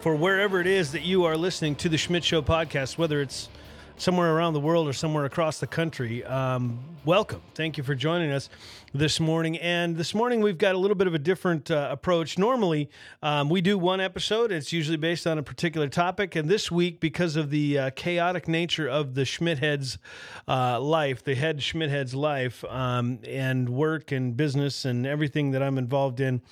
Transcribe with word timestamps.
for 0.00 0.16
wherever 0.16 0.60
it 0.60 0.66
is 0.66 0.92
that 0.92 1.02
you 1.02 1.24
are 1.24 1.36
listening 1.36 1.74
to 1.76 1.88
the 1.90 1.98
Schmidt 1.98 2.24
Show 2.24 2.40
podcast, 2.40 2.96
whether 2.96 3.20
it's 3.20 3.50
somewhere 3.98 4.34
around 4.34 4.54
the 4.54 4.60
world 4.60 4.88
or 4.88 4.94
somewhere 4.94 5.26
across 5.26 5.60
the 5.60 5.66
country. 5.66 6.24
Um, 6.24 6.78
welcome. 7.04 7.42
Thank 7.54 7.76
you 7.76 7.84
for 7.84 7.94
joining 7.94 8.30
us 8.30 8.48
this 8.92 9.20
morning. 9.20 9.56
And 9.58 9.96
this 9.96 10.14
morning 10.14 10.40
we've 10.40 10.58
got 10.58 10.74
a 10.74 10.78
little 10.78 10.96
bit 10.96 11.06
of 11.06 11.14
a 11.14 11.18
different 11.18 11.70
uh, 11.70 11.88
approach. 11.90 12.38
Normally, 12.38 12.90
um, 13.22 13.48
we 13.48 13.60
do 13.60 13.78
one 13.78 14.00
episode. 14.00 14.50
It's 14.50 14.72
usually 14.72 14.96
based 14.96 15.26
on 15.26 15.38
a 15.38 15.42
particular 15.42 15.88
topic. 15.88 16.34
And 16.34 16.48
this 16.48 16.70
week, 16.70 16.98
because 16.98 17.36
of 17.36 17.50
the 17.50 17.78
uh, 17.78 17.90
chaotic 17.90 18.48
nature 18.48 18.88
of 18.88 19.14
the 19.14 19.22
Schmidthead's 19.22 19.98
uh, 20.48 20.80
life, 20.80 21.22
the 21.22 21.34
head 21.34 21.58
Schmidthead's 21.58 22.14
life, 22.14 22.64
um, 22.64 23.20
and 23.26 23.68
work 23.68 24.10
and 24.10 24.36
business 24.36 24.84
and 24.84 25.06
everything 25.06 25.52
that 25.52 25.62
I'm 25.62 25.78
involved 25.78 26.20
in, 26.20 26.42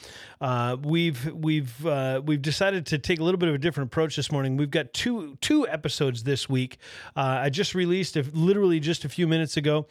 uh, 0.40 0.76
we've 0.82 1.32
we've 1.32 1.84
uh, 1.84 2.22
we've 2.24 2.42
decided 2.42 2.86
to 2.86 2.98
take 2.98 3.18
a 3.18 3.24
little 3.24 3.38
bit 3.38 3.48
of 3.48 3.56
a 3.56 3.58
different 3.58 3.88
approach 3.88 4.14
this 4.14 4.30
morning. 4.30 4.56
We've 4.56 4.70
got 4.70 4.92
two 4.92 5.36
two 5.40 5.66
episodes 5.66 6.22
this 6.22 6.48
week. 6.48 6.78
Uh, 7.16 7.40
I 7.42 7.50
just 7.50 7.74
released 7.74 8.14
literally 8.32 8.78
just 8.78 9.04
a 9.04 9.08
few 9.08 9.26
minutes 9.26 9.56
ago 9.56 9.86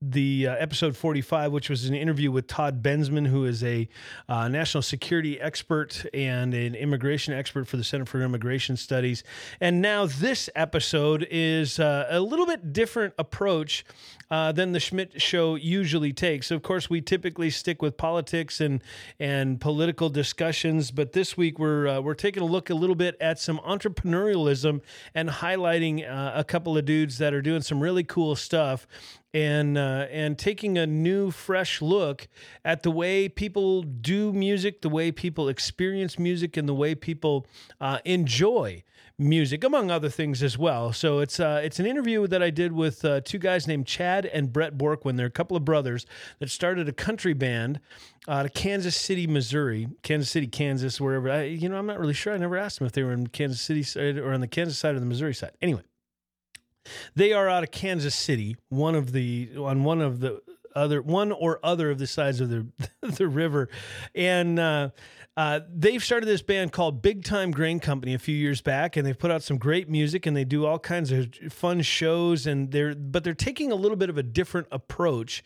the 0.00 0.46
episode 0.46 0.96
45 0.96 1.37
which 1.46 1.70
was 1.70 1.84
an 1.84 1.94
interview 1.94 2.32
with 2.32 2.48
Todd 2.48 2.82
Bensman, 2.82 3.26
who 3.26 3.44
is 3.44 3.62
a 3.62 3.88
uh, 4.28 4.48
national 4.48 4.82
security 4.82 5.40
expert 5.40 6.04
and 6.12 6.54
an 6.54 6.74
immigration 6.74 7.34
expert 7.34 7.68
for 7.68 7.76
the 7.76 7.84
Center 7.84 8.04
for 8.04 8.20
Immigration 8.22 8.76
Studies. 8.76 9.22
And 9.60 9.80
now 9.80 10.06
this 10.06 10.50
episode 10.56 11.28
is 11.30 11.78
uh, 11.78 12.06
a 12.10 12.20
little 12.20 12.46
bit 12.46 12.72
different 12.72 13.14
approach 13.18 13.84
uh, 14.30 14.52
than 14.52 14.72
the 14.72 14.80
Schmidt 14.80 15.20
Show 15.20 15.54
usually 15.54 16.12
takes. 16.12 16.50
Of 16.50 16.62
course, 16.62 16.90
we 16.90 17.00
typically 17.00 17.50
stick 17.50 17.80
with 17.80 17.96
politics 17.96 18.60
and 18.60 18.82
and 19.18 19.60
political 19.60 20.10
discussions, 20.10 20.90
but 20.90 21.12
this 21.12 21.36
week 21.36 21.58
we're 21.58 21.88
uh, 21.88 22.00
we're 22.00 22.14
taking 22.14 22.42
a 22.42 22.46
look 22.46 22.70
a 22.70 22.74
little 22.74 22.96
bit 22.96 23.16
at 23.20 23.38
some 23.38 23.58
entrepreneurialism 23.58 24.80
and 25.14 25.28
highlighting 25.28 26.08
uh, 26.08 26.32
a 26.34 26.44
couple 26.44 26.76
of 26.76 26.84
dudes 26.84 27.18
that 27.18 27.32
are 27.32 27.42
doing 27.42 27.62
some 27.62 27.80
really 27.80 28.04
cool 28.04 28.36
stuff 28.36 28.86
and 29.34 29.76
uh, 29.76 30.06
and 30.10 30.38
taking 30.38 30.78
a 30.78 30.86
new, 30.86 31.30
fresh 31.30 31.82
look 31.82 32.28
at 32.64 32.82
the 32.82 32.90
way 32.90 33.28
people 33.28 33.82
do 33.82 34.32
music, 34.32 34.82
the 34.82 34.88
way 34.88 35.12
people 35.12 35.48
experience 35.48 36.18
music, 36.18 36.56
and 36.56 36.68
the 36.68 36.74
way 36.74 36.94
people 36.94 37.46
uh, 37.80 37.98
enjoy 38.04 38.82
music, 39.18 39.64
among 39.64 39.90
other 39.90 40.08
things 40.08 40.42
as 40.42 40.56
well. 40.56 40.92
So 40.92 41.18
it's 41.18 41.40
uh, 41.40 41.60
it's 41.62 41.78
an 41.78 41.86
interview 41.86 42.26
that 42.28 42.42
I 42.42 42.50
did 42.50 42.72
with 42.72 43.04
uh, 43.04 43.20
two 43.20 43.38
guys 43.38 43.66
named 43.66 43.86
Chad 43.86 44.24
and 44.26 44.52
Bret 44.52 44.78
Borquin. 44.78 45.16
They're 45.16 45.26
a 45.26 45.30
couple 45.30 45.56
of 45.56 45.64
brothers 45.64 46.06
that 46.38 46.50
started 46.50 46.88
a 46.88 46.92
country 46.92 47.34
band 47.34 47.80
out 48.28 48.46
of 48.46 48.54
Kansas 48.54 48.96
City, 48.96 49.26
Missouri, 49.26 49.88
Kansas 50.02 50.30
City, 50.30 50.46
Kansas, 50.46 51.00
wherever. 51.00 51.30
I, 51.30 51.44
you 51.44 51.68
know, 51.68 51.76
I'm 51.76 51.86
not 51.86 51.98
really 51.98 52.14
sure. 52.14 52.32
I 52.32 52.38
never 52.38 52.56
asked 52.56 52.78
them 52.78 52.86
if 52.86 52.92
they 52.92 53.02
were 53.02 53.12
in 53.12 53.26
Kansas 53.26 53.60
City 53.60 54.20
or 54.20 54.32
on 54.32 54.40
the 54.40 54.48
Kansas 54.48 54.78
side 54.78 54.94
or 54.94 55.00
the 55.00 55.06
Missouri 55.06 55.34
side. 55.34 55.52
Anyway. 55.60 55.82
They 57.14 57.32
are 57.32 57.48
out 57.48 57.62
of 57.62 57.70
Kansas 57.70 58.14
City, 58.14 58.56
one 58.68 58.94
of 58.94 59.12
the 59.12 59.50
on 59.56 59.84
one 59.84 60.00
of 60.00 60.20
the 60.20 60.42
other 60.74 61.02
one 61.02 61.32
or 61.32 61.58
other 61.62 61.90
of 61.90 61.98
the 61.98 62.06
sides 62.06 62.40
of 62.40 62.50
the 62.50 62.66
the 63.16 63.28
river, 63.28 63.68
and 64.14 64.58
uh, 64.58 64.90
uh, 65.38 65.60
they've 65.72 66.02
started 66.02 66.26
this 66.26 66.42
band 66.42 66.72
called 66.72 67.00
Big 67.00 67.22
Time 67.22 67.52
Grain 67.52 67.78
Company 67.78 68.12
a 68.12 68.18
few 68.18 68.34
years 68.34 68.60
back, 68.60 68.96
and 68.96 69.06
they've 69.06 69.16
put 69.16 69.30
out 69.30 69.40
some 69.40 69.56
great 69.56 69.88
music, 69.88 70.26
and 70.26 70.36
they 70.36 70.42
do 70.42 70.66
all 70.66 70.80
kinds 70.80 71.12
of 71.12 71.32
fun 71.48 71.80
shows, 71.80 72.44
and 72.44 72.72
they're 72.72 72.92
but 72.92 73.22
they're 73.22 73.34
taking 73.34 73.70
a 73.70 73.76
little 73.76 73.96
bit 73.96 74.10
of 74.10 74.18
a 74.18 74.22
different 74.24 74.66
approach 74.72 75.44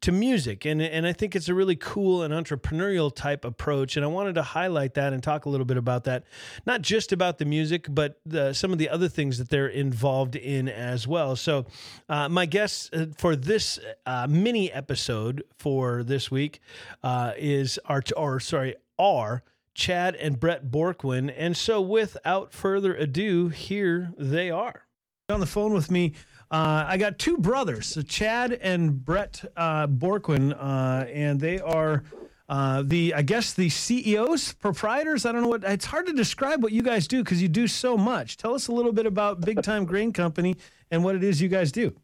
to 0.00 0.12
music, 0.12 0.64
and 0.64 0.80
and 0.80 1.06
I 1.06 1.12
think 1.12 1.36
it's 1.36 1.50
a 1.50 1.54
really 1.54 1.76
cool 1.76 2.22
and 2.22 2.32
entrepreneurial 2.32 3.14
type 3.14 3.44
approach, 3.44 3.96
and 3.98 4.04
I 4.04 4.08
wanted 4.08 4.36
to 4.36 4.42
highlight 4.42 4.94
that 4.94 5.12
and 5.12 5.22
talk 5.22 5.44
a 5.44 5.50
little 5.50 5.66
bit 5.66 5.76
about 5.76 6.04
that, 6.04 6.24
not 6.64 6.80
just 6.80 7.12
about 7.12 7.36
the 7.36 7.44
music, 7.44 7.86
but 7.90 8.18
the, 8.24 8.54
some 8.54 8.72
of 8.72 8.78
the 8.78 8.88
other 8.88 9.08
things 9.08 9.36
that 9.36 9.50
they're 9.50 9.68
involved 9.68 10.36
in 10.36 10.70
as 10.70 11.06
well. 11.06 11.36
So, 11.36 11.66
uh, 12.08 12.30
my 12.30 12.46
guest 12.46 12.94
uh, 12.94 13.06
for 13.18 13.36
this 13.36 13.78
uh, 14.06 14.26
mini 14.26 14.72
episode 14.72 15.44
for 15.58 16.02
this 16.02 16.30
week 16.30 16.60
uh, 17.04 17.34
is 17.36 17.78
our 17.84 18.02
or 18.16 18.40
sorry 18.40 18.74
are 18.98 19.42
Chad 19.74 20.16
and 20.16 20.40
Bret 20.40 20.70
Borquin. 20.70 21.32
And 21.36 21.56
so, 21.56 21.80
without 21.80 22.52
further 22.52 22.94
ado, 22.94 23.50
here 23.50 24.12
they 24.16 24.50
are. 24.50 24.86
On 25.28 25.40
the 25.40 25.46
phone 25.46 25.74
with 25.74 25.90
me, 25.90 26.14
uh, 26.50 26.84
I 26.86 26.96
got 26.96 27.18
two 27.18 27.36
brothers, 27.38 27.86
so 27.86 28.02
Chad 28.02 28.52
and 28.52 29.04
Bret 29.04 29.44
uh, 29.56 29.86
Borquin, 29.86 30.52
uh, 30.52 31.06
and 31.06 31.40
they 31.40 31.60
are 31.60 32.04
uh, 32.48 32.82
the, 32.84 33.14
I 33.14 33.22
guess, 33.22 33.54
the 33.54 33.68
CEOs, 33.70 34.52
proprietors. 34.52 35.24
I 35.26 35.32
don't 35.32 35.42
know 35.42 35.48
what, 35.48 35.64
it's 35.64 35.86
hard 35.86 36.06
to 36.06 36.12
describe 36.12 36.62
what 36.62 36.72
you 36.72 36.82
guys 36.82 37.08
do 37.08 37.24
because 37.24 37.40
you 37.40 37.48
do 37.48 37.66
so 37.66 37.96
much. 37.96 38.36
Tell 38.36 38.54
us 38.54 38.68
a 38.68 38.72
little 38.72 38.92
bit 38.92 39.06
about 39.06 39.40
Big 39.40 39.62
Time 39.62 39.84
Grain 39.86 40.12
Company 40.12 40.56
and 40.90 41.02
what 41.02 41.16
it 41.16 41.24
is 41.24 41.40
you 41.40 41.48
guys 41.48 41.72
do. 41.72 41.94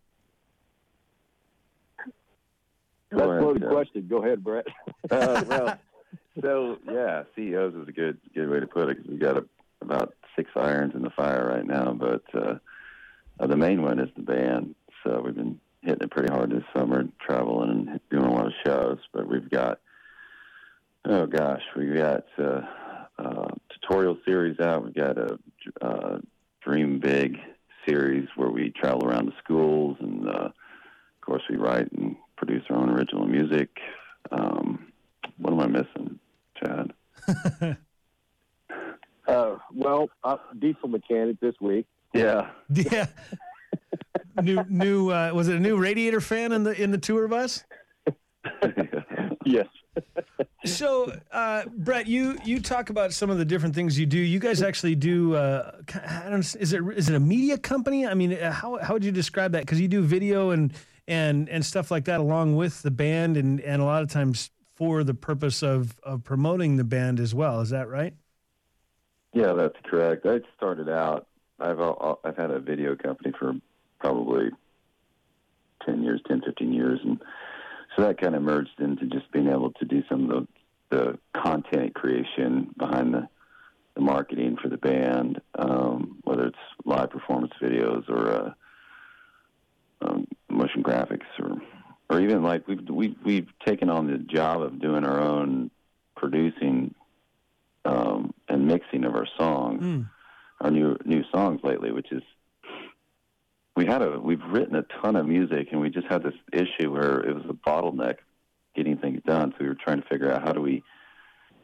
That's 3.10 3.22
a 3.22 3.26
loaded 3.26 3.68
question. 3.68 4.06
Go 4.08 4.22
ahead, 4.24 4.42
Bret. 4.44 4.66
Uh, 5.10 5.44
well, 5.48 5.78
so 6.40 6.78
yeah, 6.90 7.24
CEOs 7.34 7.74
is 7.74 7.88
a 7.88 7.92
good 7.92 8.18
good 8.34 8.48
way 8.48 8.60
to 8.60 8.66
put 8.66 8.88
it 8.88 8.96
because 8.96 9.10
we've 9.10 9.20
got 9.20 9.36
a, 9.36 9.44
about 9.80 10.14
six 10.36 10.50
irons 10.56 10.94
in 10.94 11.02
the 11.02 11.10
fire 11.10 11.48
right 11.48 11.66
now. 11.66 11.92
But 11.92 12.22
uh, 12.34 12.54
uh, 13.38 13.46
the 13.46 13.56
main 13.56 13.82
one 13.82 13.98
is 13.98 14.08
the 14.16 14.22
band. 14.22 14.74
So 15.04 15.22
we've 15.24 15.34
been 15.34 15.58
hitting 15.82 16.02
it 16.02 16.10
pretty 16.10 16.32
hard 16.32 16.50
this 16.50 16.62
summer, 16.76 17.04
traveling 17.20 17.70
and 17.70 18.00
doing 18.10 18.24
a 18.24 18.32
lot 18.32 18.46
of 18.46 18.52
shows. 18.64 18.98
But 19.12 19.28
we've 19.28 19.50
got 19.50 19.80
oh 21.04 21.26
gosh, 21.26 21.62
we've 21.76 21.96
got 21.96 22.24
uh, 22.38 22.60
uh, 23.18 23.48
tutorial 23.70 24.18
series 24.24 24.60
out. 24.60 24.84
We've 24.84 24.94
got 24.94 25.18
a 25.18 25.38
uh, 25.80 26.18
Dream 26.62 27.00
Big 27.00 27.38
series 27.86 28.28
where 28.36 28.50
we 28.50 28.70
travel 28.70 29.06
around 29.06 29.26
the 29.26 29.36
schools, 29.42 29.96
and 30.00 30.28
uh, 30.28 30.48
of 30.48 31.20
course 31.22 31.42
we 31.48 31.56
write 31.56 31.90
and 31.92 32.16
produce 32.40 32.64
our 32.70 32.76
own 32.76 32.88
original 32.88 33.26
music. 33.26 33.68
Um, 34.32 34.92
what 35.36 35.52
am 35.52 35.60
I 35.60 35.66
missing? 35.66 36.18
Chad? 36.58 36.92
uh, 39.28 39.56
well, 39.74 40.08
uh, 40.24 40.36
diesel 40.58 40.88
mechanic 40.88 41.38
this 41.40 41.54
week. 41.60 41.86
Yeah. 42.14 42.50
Yeah. 42.72 43.06
new 44.42 44.64
new 44.68 45.10
uh, 45.10 45.32
was 45.34 45.48
it 45.48 45.56
a 45.56 45.60
new 45.60 45.76
radiator 45.76 46.20
fan 46.20 46.52
in 46.52 46.64
the 46.64 46.82
in 46.82 46.90
the 46.90 46.98
tour 46.98 47.28
bus? 47.28 47.64
yes. 49.44 49.66
so, 50.64 51.12
uh, 51.30 51.64
Bret, 51.76 52.06
you 52.06 52.38
you 52.44 52.60
talk 52.60 52.88
about 52.88 53.12
some 53.12 53.28
of 53.28 53.36
the 53.36 53.44
different 53.44 53.74
things 53.74 53.98
you 53.98 54.06
do. 54.06 54.18
You 54.18 54.38
guys 54.38 54.62
actually 54.62 54.94
do. 54.94 55.34
Uh, 55.34 55.72
I 55.94 56.30
don't. 56.30 56.40
Is 56.40 56.72
it 56.72 56.82
is 56.96 57.10
it 57.10 57.14
a 57.14 57.20
media 57.20 57.58
company? 57.58 58.06
I 58.06 58.14
mean, 58.14 58.32
uh, 58.32 58.50
how 58.50 58.78
how 58.78 58.94
would 58.94 59.04
you 59.04 59.12
describe 59.12 59.52
that? 59.52 59.62
Because 59.62 59.80
you 59.80 59.88
do 59.88 60.00
video 60.02 60.50
and 60.50 60.72
and 61.08 61.48
and 61.48 61.64
stuff 61.64 61.90
like 61.90 62.04
that 62.04 62.20
along 62.20 62.56
with 62.56 62.82
the 62.82 62.90
band, 62.90 63.36
and 63.36 63.60
and 63.60 63.80
a 63.82 63.84
lot 63.84 64.02
of 64.02 64.08
times 64.08 64.50
for 64.74 65.04
the 65.04 65.14
purpose 65.14 65.62
of, 65.62 65.98
of 66.02 66.24
promoting 66.24 66.76
the 66.76 66.84
band 66.84 67.20
as 67.20 67.34
well. 67.34 67.60
Is 67.60 67.68
that 67.70 67.88
right? 67.88 68.14
Yeah, 69.34 69.52
that's 69.52 69.76
correct. 69.84 70.24
I 70.24 70.40
started 70.56 70.88
out. 70.88 71.26
I've 71.58 71.80
uh, 71.80 72.14
I've 72.24 72.36
had 72.36 72.50
a 72.50 72.60
video 72.60 72.96
company 72.96 73.32
for 73.38 73.54
probably 73.98 74.50
ten 75.84 76.02
years, 76.02 76.20
10, 76.26 76.42
15 76.42 76.72
years, 76.72 77.00
and 77.04 77.20
so 77.94 78.02
that 78.02 78.20
kind 78.20 78.34
of 78.34 78.42
merged 78.42 78.80
into 78.80 79.06
just 79.06 79.30
being 79.32 79.48
able 79.48 79.72
to 79.72 79.84
do 79.84 80.02
some 80.08 80.30
of 80.30 80.30
the 80.30 80.48
the 80.90 81.18
content 81.40 81.94
creation 81.94 82.74
behind 82.76 83.14
the 83.14 83.28
the 83.94 84.00
marketing 84.00 84.56
for 84.60 84.68
the 84.68 84.76
band, 84.76 85.40
um, 85.58 86.18
whether 86.22 86.46
it's 86.46 86.58
live 86.84 87.10
performance 87.10 87.52
videos 87.60 88.08
or 88.08 88.30
uh, 88.30 88.52
graphics 90.90 91.26
or 91.38 91.56
or 92.08 92.20
even 92.20 92.42
like 92.42 92.66
we've 92.66 92.88
we've 92.88 93.16
we've 93.24 93.48
taken 93.64 93.88
on 93.88 94.06
the 94.06 94.18
job 94.18 94.62
of 94.62 94.80
doing 94.80 95.04
our 95.04 95.20
own 95.20 95.70
producing 96.16 96.94
um, 97.84 98.34
and 98.48 98.66
mixing 98.66 99.04
of 99.04 99.14
our 99.14 99.26
songs, 99.38 99.82
mm. 99.82 100.10
our 100.60 100.70
new 100.70 100.96
new 101.04 101.22
songs 101.32 101.60
lately, 101.62 101.92
which 101.92 102.10
is 102.12 102.22
we 103.76 103.86
had 103.86 104.02
a 104.02 104.18
we've 104.18 104.42
written 104.48 104.74
a 104.76 104.82
ton 105.00 105.16
of 105.16 105.26
music 105.26 105.68
and 105.70 105.80
we 105.80 105.90
just 105.90 106.06
had 106.08 106.22
this 106.22 106.34
issue 106.52 106.92
where 106.92 107.20
it 107.20 107.34
was 107.34 107.44
a 107.48 107.54
bottleneck 107.54 108.16
getting 108.74 108.96
things 108.98 109.20
done. 109.26 109.52
So 109.52 109.58
we 109.60 109.68
were 109.68 109.76
trying 109.76 110.02
to 110.02 110.08
figure 110.08 110.32
out 110.32 110.42
how 110.42 110.52
do 110.52 110.60
we 110.60 110.82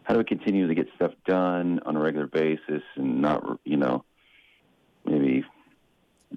how 0.04 0.14
do 0.14 0.18
we 0.18 0.24
continue 0.24 0.68
to 0.68 0.74
get 0.74 0.86
stuff 0.94 1.12
done 1.26 1.80
on 1.84 1.96
a 1.96 2.00
regular 2.00 2.28
basis 2.28 2.82
and 2.94 3.20
not, 3.20 3.58
you 3.64 3.76
know, 3.76 4.04
maybe 5.04 5.44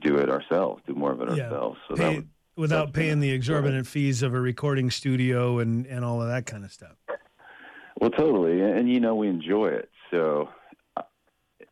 do 0.02 0.18
it 0.18 0.30
ourselves, 0.30 0.82
do 0.88 0.96
more 0.96 1.12
of 1.12 1.22
it 1.22 1.38
Yeah. 1.38 1.44
ourselves. 1.44 1.80
So 1.88 1.96
Pay- 1.96 2.04
that 2.04 2.16
would, 2.16 2.30
without 2.60 2.94
paying 2.94 3.22
the 3.22 3.32
exorbitant 3.32 3.88
fees 3.88 4.22
of 4.22 4.34
a 4.34 4.40
recording 4.40 4.92
studio 4.92 5.60
and, 5.60 5.86
and 5.88 6.04
all 6.04 6.22
of 6.22 6.28
that 6.28 6.46
kind 6.46 6.66
of 6.66 6.72
stuff. 6.72 6.98
well, 8.00 8.10
totally, 8.10 8.62
and, 8.62 8.80
and 8.80 8.90
you 8.90 9.00
know 9.00 9.16
we 9.16 9.28
enjoy 9.30 9.68
it. 9.68 9.90
So 10.12 10.50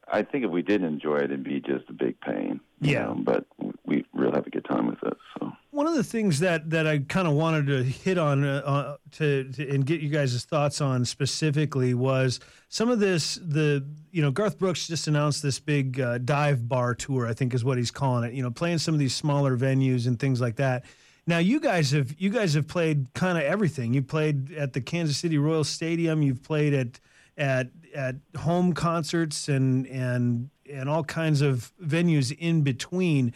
I- 0.09 0.23
think 0.23 0.45
if 0.45 0.51
we 0.51 0.61
didn't 0.61 0.87
enjoy 0.87 1.17
it, 1.17 1.25
it'd 1.25 1.43
be 1.43 1.59
just 1.59 1.89
a 1.89 1.93
big 1.93 2.19
pain. 2.21 2.61
Yeah. 2.79 3.05
know, 3.05 3.17
but 3.19 3.45
we 3.85 4.05
really 4.13 4.33
have 4.35 4.47
a 4.47 4.49
good 4.49 4.65
time 4.65 4.87
with 4.87 5.03
it. 5.03 5.17
So 5.39 5.51
One 5.77 5.85
of 5.85 5.93
the 5.93 6.03
things 6.03 6.39
that, 6.39 6.71
that 6.71 6.87
I 6.87 6.97
kind 6.97 7.27
of 7.27 7.35
wanted 7.35 7.67
to 7.67 7.83
hit 7.83 8.17
on 8.17 8.43
uh, 8.43 8.63
uh, 8.65 8.97
to, 9.11 9.43
to 9.51 9.69
and 9.69 9.85
get 9.85 10.01
you 10.01 10.09
guys' 10.09 10.43
thoughts 10.43 10.81
on 10.81 11.05
specifically 11.05 11.93
was 11.93 12.39
some 12.67 12.89
of 12.89 12.97
this. 12.99 13.35
The 13.35 13.85
you 14.09 14.23
know 14.23 14.31
Garth 14.31 14.57
Brooks 14.57 14.87
just 14.87 15.07
announced 15.07 15.43
this 15.43 15.59
big 15.59 16.01
uh, 16.01 16.17
dive 16.17 16.67
bar 16.67 16.95
tour. 16.95 17.27
I 17.27 17.33
think 17.35 17.53
is 17.53 17.63
what 17.63 17.77
he's 17.77 17.91
calling 17.91 18.27
it. 18.27 18.33
You 18.33 18.41
know, 18.41 18.49
playing 18.49 18.79
some 18.79 18.95
of 18.95 18.99
these 18.99 19.13
smaller 19.13 19.55
venues 19.55 20.07
and 20.07 20.19
things 20.19 20.41
like 20.41 20.55
that. 20.55 20.83
Now 21.27 21.37
you 21.37 21.59
guys 21.59 21.91
have 21.91 22.15
you 22.17 22.31
guys 22.31 22.55
have 22.55 22.67
played 22.67 23.13
kind 23.13 23.37
of 23.37 23.43
everything. 23.43 23.93
You 23.93 24.01
played 24.01 24.53
at 24.53 24.73
the 24.73 24.81
Kansas 24.81 25.19
City 25.19 25.37
Royal 25.37 25.63
Stadium. 25.63 26.23
You've 26.23 26.41
played 26.41 26.73
at 26.73 26.99
at 27.37 27.69
at 27.93 28.15
home 28.35 28.73
concerts 28.73 29.47
and 29.47 29.85
and 29.85 30.49
and 30.67 30.89
all 30.89 31.03
kinds 31.03 31.41
of 31.41 31.71
venues 31.79 32.35
in 32.35 32.63
between 32.63 33.31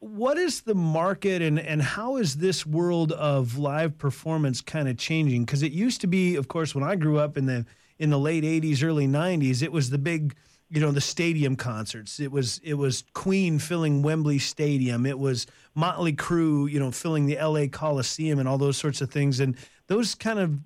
what 0.00 0.38
is 0.38 0.60
the 0.60 0.74
market 0.74 1.42
and, 1.42 1.58
and 1.58 1.82
how 1.82 2.16
is 2.16 2.36
this 2.36 2.64
world 2.64 3.12
of 3.12 3.58
live 3.58 3.98
performance 3.98 4.60
kind 4.60 4.88
of 4.88 4.96
changing? 4.96 5.44
Because 5.44 5.62
it 5.62 5.72
used 5.72 6.00
to 6.02 6.06
be 6.06 6.36
of 6.36 6.48
course 6.48 6.74
when 6.74 6.84
i 6.84 6.94
grew 6.94 7.18
up 7.18 7.36
in 7.36 7.46
the 7.46 7.66
in 7.98 8.10
the 8.10 8.18
late 8.18 8.44
80s 8.44 8.84
early 8.84 9.08
90s 9.08 9.62
it 9.62 9.72
was 9.72 9.90
the 9.90 9.98
big 9.98 10.36
you 10.70 10.80
know 10.80 10.90
the 10.90 11.00
stadium 11.00 11.56
concerts. 11.56 12.20
It 12.20 12.30
was 12.30 12.60
it 12.62 12.74
was 12.74 13.04
queen 13.14 13.58
filling 13.58 14.02
wembley 14.02 14.38
stadium. 14.38 15.06
It 15.06 15.18
was 15.18 15.46
motley 15.74 16.12
crue 16.12 16.70
you 16.70 16.78
know 16.78 16.90
filling 16.90 17.26
the 17.26 17.38
la 17.40 17.66
coliseum 17.66 18.38
and 18.38 18.48
all 18.48 18.58
those 18.58 18.76
sorts 18.76 19.00
of 19.00 19.10
things. 19.10 19.40
And 19.40 19.56
those 19.86 20.14
kind 20.14 20.38
of 20.38 20.58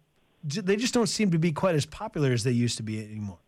they 0.44 0.76
just 0.76 0.92
don't 0.92 1.06
seem 1.06 1.30
to 1.30 1.38
be 1.38 1.52
quite 1.52 1.76
as 1.76 1.86
popular 1.86 2.32
as 2.32 2.42
they 2.42 2.50
used 2.50 2.76
to 2.78 2.82
be 2.82 2.98
anymore. 2.98 3.38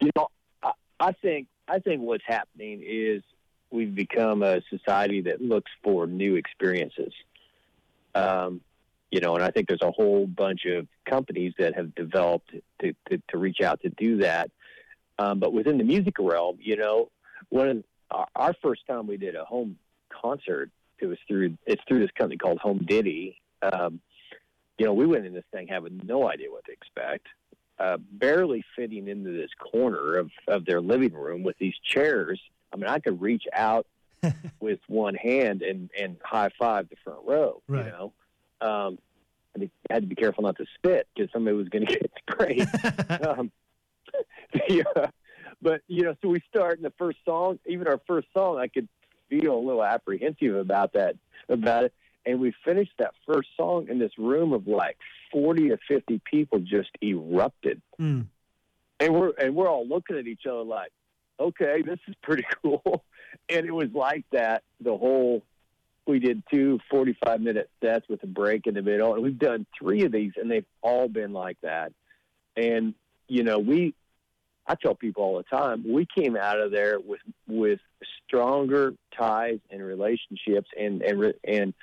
You 0.00 0.10
know, 0.16 0.28
I, 0.62 0.72
I 1.00 1.12
think 1.12 1.48
I 1.68 1.78
think 1.78 2.02
what's 2.02 2.24
happening 2.26 2.82
is 2.84 3.22
we've 3.70 3.94
become 3.94 4.42
a 4.42 4.60
society 4.70 5.22
that 5.22 5.40
looks 5.40 5.70
for 5.82 6.06
new 6.06 6.36
experiences. 6.36 7.12
Um, 8.14 8.60
you 9.10 9.20
know, 9.20 9.34
and 9.34 9.44
I 9.44 9.50
think 9.50 9.68
there's 9.68 9.82
a 9.82 9.90
whole 9.90 10.26
bunch 10.26 10.64
of 10.64 10.86
companies 11.04 11.52
that 11.58 11.74
have 11.76 11.94
developed 11.94 12.50
to, 12.80 12.94
to, 13.08 13.22
to 13.28 13.38
reach 13.38 13.60
out 13.60 13.80
to 13.82 13.90
do 13.90 14.18
that. 14.18 14.50
Um, 15.18 15.38
but 15.38 15.52
within 15.52 15.78
the 15.78 15.84
music 15.84 16.14
realm, 16.18 16.58
you 16.60 16.76
know, 16.76 17.10
one 17.50 17.68
of 17.68 17.84
our, 18.10 18.26
our 18.34 18.54
first 18.62 18.86
time 18.86 19.06
we 19.06 19.18
did 19.18 19.36
a 19.36 19.44
home 19.44 19.76
concert, 20.10 20.70
it 20.98 21.06
was 21.06 21.18
through 21.28 21.58
it's 21.66 21.82
through 21.86 22.00
this 22.00 22.10
company 22.16 22.38
called 22.38 22.58
Home 22.58 22.84
Diddy. 22.86 23.40
Um, 23.60 24.00
you 24.78 24.86
know, 24.86 24.94
we 24.94 25.06
went 25.06 25.26
in 25.26 25.34
this 25.34 25.44
thing 25.52 25.66
having 25.68 26.00
no 26.04 26.28
idea 26.28 26.50
what 26.50 26.64
to 26.64 26.72
expect 26.72 27.26
uh, 27.82 27.96
barely 28.12 28.64
fitting 28.76 29.08
into 29.08 29.32
this 29.36 29.50
corner 29.58 30.16
of, 30.16 30.30
of 30.46 30.64
their 30.64 30.80
living 30.80 31.12
room 31.12 31.42
with 31.42 31.58
these 31.58 31.74
chairs. 31.84 32.40
I 32.72 32.76
mean, 32.76 32.86
I 32.88 33.00
could 33.00 33.20
reach 33.20 33.44
out 33.52 33.86
with 34.60 34.78
one 34.86 35.16
hand 35.16 35.62
and, 35.62 35.90
and 35.98 36.16
high 36.22 36.50
five 36.58 36.88
the 36.88 36.96
front 37.02 37.20
row, 37.26 37.60
Right. 37.66 37.86
you 37.86 37.90
know. 37.90 38.12
Um, 38.60 38.98
I 39.58 39.68
had 39.90 40.02
to 40.04 40.06
be 40.08 40.14
careful 40.14 40.44
not 40.44 40.56
to 40.58 40.64
spit 40.76 41.08
because 41.14 41.30
somebody 41.32 41.56
was 41.56 41.68
going 41.68 41.86
to 41.86 41.92
get 41.98 42.10
sprayed. 42.30 42.68
um, 43.26 43.50
yeah, 44.68 44.82
but 45.60 45.82
you 45.88 46.04
know, 46.04 46.14
so 46.22 46.28
we 46.28 46.40
start 46.48 46.76
in 46.76 46.84
the 46.84 46.92
first 46.96 47.18
song. 47.24 47.58
Even 47.66 47.88
our 47.88 48.00
first 48.06 48.28
song, 48.32 48.58
I 48.58 48.68
could 48.68 48.88
feel 49.28 49.56
a 49.56 49.58
little 49.58 49.84
apprehensive 49.84 50.54
about 50.56 50.92
that, 50.92 51.16
about 51.48 51.84
it. 51.84 51.92
And 52.24 52.38
we 52.38 52.54
finished 52.64 52.92
that 52.98 53.14
first 53.26 53.48
song 53.56 53.88
in 53.88 53.98
this 53.98 54.12
room 54.18 54.52
of 54.52 54.68
like 54.68 54.96
forty 55.32 55.70
to 55.70 55.78
fifty 55.88 56.20
people 56.24 56.60
just 56.60 56.90
erupted, 57.02 57.80
Mm. 58.00 58.26
and 59.00 59.14
we're 59.14 59.32
and 59.38 59.54
we're 59.54 59.68
all 59.68 59.86
looking 59.86 60.16
at 60.16 60.26
each 60.26 60.46
other 60.46 60.62
like, 60.62 60.92
okay, 61.40 61.82
this 61.82 61.98
is 62.06 62.14
pretty 62.22 62.44
cool. 62.62 63.04
And 63.48 63.66
it 63.66 63.72
was 63.72 63.90
like 63.92 64.24
that 64.32 64.62
the 64.80 64.96
whole. 64.96 65.42
We 66.04 66.18
did 66.18 66.42
two 66.52 66.80
45 66.90 67.40
minute 67.40 67.70
sets 67.80 68.08
with 68.08 68.24
a 68.24 68.26
break 68.26 68.66
in 68.66 68.74
the 68.74 68.82
middle, 68.82 69.14
and 69.14 69.22
we've 69.22 69.38
done 69.38 69.66
three 69.78 70.02
of 70.04 70.10
these, 70.10 70.32
and 70.36 70.50
they've 70.50 70.66
all 70.82 71.06
been 71.08 71.32
like 71.32 71.56
that. 71.62 71.92
And 72.56 72.94
you 73.28 73.44
know, 73.44 73.60
we 73.60 73.94
I 74.66 74.74
tell 74.74 74.96
people 74.96 75.22
all 75.22 75.36
the 75.36 75.44
time, 75.44 75.84
we 75.88 76.04
came 76.12 76.36
out 76.36 76.58
of 76.58 76.72
there 76.72 76.98
with 76.98 77.20
with 77.46 77.78
stronger 78.26 78.94
ties 79.16 79.60
and 79.70 79.80
relationships 79.80 80.68
and 80.76 81.02
and 81.02 81.34
and 81.44 81.74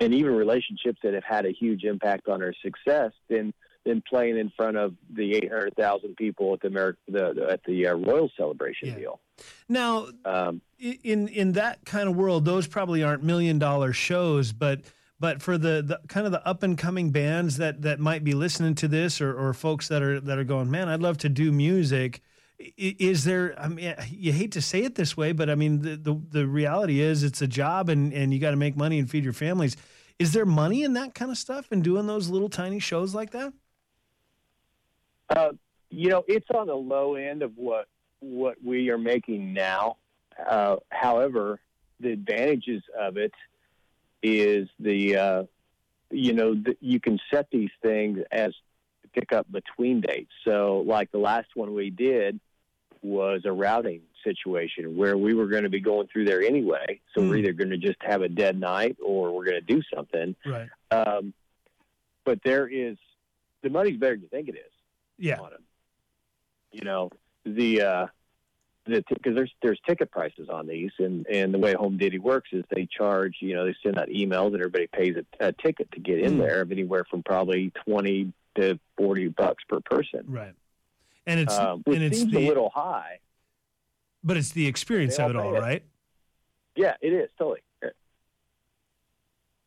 and 0.00 0.12
even 0.14 0.32
relationships 0.34 0.98
that 1.02 1.14
have 1.14 1.24
had 1.24 1.46
a 1.46 1.50
huge 1.52 1.84
impact 1.84 2.28
on 2.28 2.42
our 2.42 2.54
success 2.62 3.12
than 3.28 3.52
than 3.84 4.02
playing 4.08 4.38
in 4.38 4.50
front 4.56 4.78
of 4.78 4.94
the 5.14 5.34
800,000 5.34 6.16
people 6.16 6.54
at 6.54 6.60
the 6.62 6.68
Ameri- 6.68 6.96
the, 7.06 7.46
at 7.50 7.60
the 7.64 7.86
uh, 7.88 7.94
Royal 7.94 8.30
Celebration 8.34 8.88
Yeah. 8.88 8.94
deal. 8.94 9.20
now 9.68 10.06
Um, 10.24 10.62
in 10.80 11.28
in 11.28 11.52
that 11.52 11.84
kind 11.84 12.08
of 12.08 12.16
world, 12.16 12.44
those 12.46 12.66
probably 12.66 13.02
aren't 13.02 13.22
million 13.22 13.58
dollar 13.58 13.92
shows, 13.92 14.52
but 14.52 14.80
but 15.20 15.40
for 15.42 15.56
the, 15.58 15.82
the 15.82 16.00
kind 16.08 16.24
of 16.26 16.32
the 16.32 16.46
up 16.46 16.62
and 16.62 16.76
coming 16.78 17.10
bands 17.10 17.58
that 17.58 17.82
that 17.82 18.00
might 18.00 18.24
be 18.24 18.32
listening 18.34 18.74
to 18.76 18.88
this, 18.88 19.20
or, 19.20 19.32
or 19.38 19.52
folks 19.52 19.88
that 19.88 20.02
are 20.02 20.18
that 20.20 20.38
are 20.38 20.44
going, 20.44 20.70
man, 20.70 20.88
I'd 20.88 21.02
love 21.02 21.18
to 21.18 21.28
do 21.28 21.52
music. 21.52 22.20
Is 22.58 23.24
there? 23.24 23.58
I 23.58 23.68
mean, 23.68 23.94
you 24.10 24.32
hate 24.32 24.52
to 24.52 24.62
say 24.62 24.82
it 24.84 24.94
this 24.94 25.16
way, 25.16 25.32
but 25.32 25.50
I 25.50 25.54
mean, 25.54 25.82
the 25.82 25.96
the, 25.96 26.20
the 26.30 26.46
reality 26.46 27.00
is, 27.00 27.22
it's 27.22 27.42
a 27.42 27.48
job, 27.48 27.88
and 27.88 28.12
and 28.12 28.32
you 28.32 28.40
got 28.40 28.52
to 28.52 28.56
make 28.56 28.76
money 28.76 28.98
and 28.98 29.10
feed 29.10 29.24
your 29.24 29.32
families. 29.32 29.76
Is 30.18 30.32
there 30.32 30.46
money 30.46 30.84
in 30.84 30.92
that 30.92 31.14
kind 31.14 31.30
of 31.30 31.36
stuff 31.36 31.66
and 31.72 31.82
doing 31.82 32.06
those 32.06 32.28
little 32.28 32.48
tiny 32.48 32.78
shows 32.78 33.14
like 33.14 33.32
that? 33.32 33.52
Uh, 35.28 35.50
you 35.90 36.08
know, 36.08 36.22
it's 36.28 36.46
on 36.54 36.68
the 36.68 36.76
low 36.76 37.16
end 37.16 37.42
of 37.42 37.56
what 37.56 37.88
what 38.20 38.56
we 38.62 38.90
are 38.90 38.98
making 38.98 39.52
now. 39.52 39.96
Uh, 40.48 40.76
however, 40.90 41.60
the 42.00 42.12
advantages 42.12 42.82
of 42.98 43.16
it 43.16 43.32
is 44.22 44.68
the 44.78 45.16
uh, 45.16 45.44
you 46.10 46.32
know 46.32 46.54
the, 46.54 46.76
you 46.80 47.00
can 47.00 47.18
set 47.32 47.48
these 47.50 47.70
things 47.82 48.20
as 48.30 48.54
pick 49.14 49.32
up 49.32 49.50
between 49.50 50.00
dates. 50.00 50.32
So, 50.44 50.82
like 50.86 51.10
the 51.12 51.18
last 51.18 51.48
one 51.54 51.72
we 51.74 51.90
did 51.90 52.40
was 53.02 53.42
a 53.44 53.52
routing 53.52 54.00
situation 54.24 54.96
where 54.96 55.16
we 55.16 55.34
were 55.34 55.46
going 55.46 55.64
to 55.64 55.68
be 55.68 55.80
going 55.80 56.08
through 56.08 56.24
there 56.24 56.40
anyway. 56.42 57.00
So 57.14 57.20
we're 57.20 57.34
Mm. 57.34 57.38
either 57.40 57.52
going 57.52 57.70
to 57.70 57.76
just 57.76 57.98
have 58.02 58.22
a 58.22 58.28
dead 58.28 58.58
night 58.58 58.96
or 59.04 59.30
we're 59.34 59.44
going 59.44 59.60
to 59.60 59.74
do 59.74 59.82
something. 59.94 60.34
Right. 60.46 60.68
Um, 60.90 61.34
but 62.24 62.40
there 62.42 62.66
is 62.66 62.96
the 63.62 63.68
money's 63.68 63.98
better 63.98 64.14
than 64.14 64.22
you 64.22 64.28
think 64.28 64.48
it 64.48 64.54
is 64.56 64.72
Yeah. 65.18 65.38
You 66.72 66.80
know 66.82 67.10
the 67.44 67.82
uh, 67.82 68.06
the 68.86 69.04
because 69.08 69.34
there's 69.34 69.52
there's 69.62 69.80
ticket 69.86 70.10
prices 70.10 70.48
on 70.48 70.66
these, 70.66 70.90
and 70.98 71.26
and 71.28 71.54
the 71.54 71.58
way 71.58 71.74
Home 71.74 71.96
Diddy 71.98 72.18
works 72.18 72.48
is 72.52 72.64
they 72.70 72.86
charge. 72.86 73.36
You 73.40 73.54
know 73.54 73.64
they 73.66 73.76
send 73.82 73.98
out 73.98 74.08
emails, 74.08 74.48
and 74.48 74.56
everybody 74.56 74.86
pays 74.88 75.14
a, 75.16 75.46
a 75.48 75.52
ticket 75.52 75.90
to 75.92 76.00
get 76.00 76.18
in 76.18 76.34
Mm. 76.34 76.38
there 76.38 76.62
of 76.62 76.72
anywhere 76.72 77.04
from 77.08 77.22
probably 77.22 77.70
twenty 77.86 78.32
to 78.56 78.78
forty 78.96 79.28
bucks 79.28 79.64
per 79.68 79.80
person, 79.80 80.24
Right. 80.26 80.54
And 81.26 81.40
it's 81.40 81.56
um, 81.56 81.82
and 81.86 82.02
it's 82.02 82.18
seems 82.18 82.32
the 82.32 82.46
a 82.46 82.48
little 82.48 82.70
high. 82.70 83.18
but 84.22 84.36
it's 84.36 84.50
the 84.50 84.66
experience 84.66 85.18
of 85.18 85.30
it 85.30 85.36
all 85.36 85.46
all, 85.48 85.54
it. 85.56 85.60
right? 85.60 85.82
Yeah, 86.76 86.94
it 87.00 87.12
is 87.12 87.30
totally. 87.38 87.60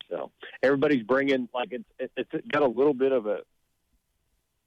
So 0.10 0.32
everybody's 0.64 1.04
bringing 1.04 1.50
like 1.54 1.70
it's 1.72 2.14
it's 2.16 2.48
got 2.52 2.62
a 2.64 2.68
little 2.68 2.94
bit 2.94 3.12
of 3.12 3.26
a 3.26 3.40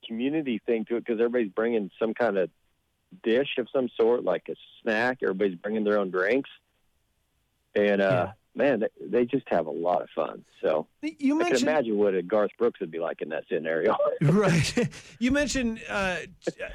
community 0.06 0.60
thing 0.66 0.84
to 0.86 0.96
it 0.96 1.04
because 1.04 1.18
everybody's 1.20 1.52
bringing 1.52 1.90
some 1.98 2.12
kind 2.12 2.36
of 2.36 2.50
dish 3.22 3.56
of 3.58 3.66
some 3.72 3.88
sort, 3.98 4.22
like 4.24 4.48
a 4.50 4.54
snack. 4.82 5.18
Everybody's 5.22 5.56
bringing 5.56 5.84
their 5.84 5.98
own 5.98 6.10
drinks, 6.10 6.50
and 7.74 8.02
uh, 8.02 8.32
man, 8.60 8.80
they, 8.80 9.06
they 9.06 9.24
just 9.24 9.48
have 9.48 9.66
a 9.66 9.70
lot 9.70 10.02
of 10.02 10.08
fun. 10.14 10.44
So 10.60 10.86
You 11.00 11.40
I 11.40 11.50
can 11.50 11.62
imagine 11.62 11.96
what 11.96 12.14
a 12.14 12.22
Garth 12.22 12.50
Brooks 12.58 12.78
would 12.80 12.90
be 12.90 12.98
like 12.98 13.22
in 13.22 13.30
that 13.30 13.44
scenario. 13.48 13.96
right. 14.20 14.88
You 15.18 15.30
mentioned 15.30 15.80
uh, 15.88 16.16
I 16.18 16.26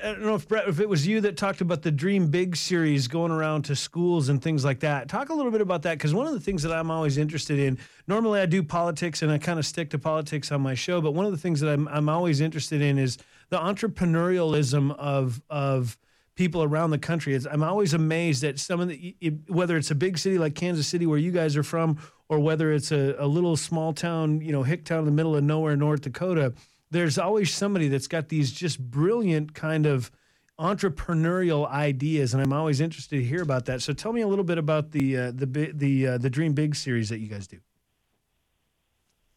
don't 0.02 0.24
know 0.24 0.36
if 0.36 0.48
Bret, 0.48 0.68
if 0.68 0.80
it 0.80 0.90
was 0.90 1.06
you 1.06 1.22
that 1.22 1.38
talked 1.38 1.62
about 1.62 1.84
the 1.84 1.92
Dream 1.92 2.28
Big 2.28 2.56
series 2.56 3.08
going 3.08 3.32
around 3.32 3.64
to 3.66 3.76
schools 3.76 4.30
and 4.30 4.42
things 4.42 4.66
like 4.66 4.80
that. 4.80 5.08
Talk 5.08 5.30
a 5.30 5.34
little 5.34 5.52
bit 5.52 5.62
about 5.62 5.84
that 5.84 5.98
because 5.98 6.14
one 6.14 6.26
of 6.26 6.34
the 6.34 6.40
things 6.40 6.64
that 6.64 6.72
I'm 6.72 6.90
always 6.90 7.18
interested 7.18 7.60
in. 7.60 7.78
Normally, 8.08 8.40
I 8.40 8.46
do 8.46 8.64
politics 8.64 9.22
and 9.22 9.32
I 9.32 9.38
kind 9.38 9.60
of 9.60 9.66
stick 9.66 9.90
to 9.92 10.00
politics 10.00 10.52
on 10.52 10.62
my 10.62 10.74
show, 10.74 11.02
but 11.02 11.12
one 11.12 11.26
of 11.26 11.32
the 11.32 11.38
things 11.38 11.60
that 11.62 11.72
I'm 11.72 11.88
I'm 11.88 12.10
always 12.10 12.42
interested 12.42 12.82
in 12.82 12.98
is 12.98 13.18
the 13.50 13.58
entrepreneurialism 13.58 14.96
of 14.98 15.42
of 15.50 15.98
people 16.36 16.64
around 16.64 16.92
the 16.92 16.98
country. 16.98 17.34
It's, 17.34 17.48
I'm 17.50 17.64
always 17.64 17.94
amazed 17.94 18.44
at 18.44 18.60
some 18.60 18.82
of 18.82 18.90
the 18.90 19.16
whether 19.48 19.78
it's 19.78 19.92
a 19.92 19.96
big 19.96 20.18
city 20.18 20.38
like 20.38 20.56
Kansas 20.56 20.88
City 20.88 21.06
where 21.06 21.18
you 21.18 21.32
guys 21.32 21.58
are 21.58 21.64
from, 21.64 21.98
or 22.30 22.40
whether 22.40 22.72
it's 22.72 22.92
a, 22.92 23.16
a 23.18 23.28
little 23.28 23.56
small 23.56 23.94
town, 23.94 24.42
you 24.42 24.52
know, 24.52 24.64
hick 24.64 24.86
town 24.86 25.00
in 25.00 25.06
the 25.06 25.12
middle 25.12 25.36
of 25.36 25.44
nowhere, 25.44 25.76
North 25.76 26.02
Dakota. 26.02 26.54
There's 26.92 27.18
always 27.18 27.54
somebody 27.54 27.88
that's 27.88 28.08
got 28.08 28.30
these 28.30 28.52
just 28.52 28.80
brilliant 28.80 29.54
kind 29.54 29.86
of 29.86 30.12
entrepreneurial 30.60 31.70
ideas, 31.70 32.34
and 32.34 32.42
I'm 32.42 32.54
always 32.54 32.80
interested 32.80 33.18
to 33.18 33.24
hear 33.24 33.42
about 33.42 33.66
that. 33.66 33.82
So 33.82 33.94
tell 33.94 34.14
me 34.14 34.22
a 34.22 34.28
little 34.28 34.46
bit 34.46 34.58
about 34.58 34.92
the 34.92 35.18
uh, 35.18 35.32
the 35.34 35.72
the 35.74 36.08
uh, 36.08 36.18
the 36.18 36.30
Dream 36.30 36.54
Big 36.54 36.76
series 36.76 37.10
that 37.10 37.20
you 37.20 37.28
guys 37.28 37.48
do. 37.48 37.60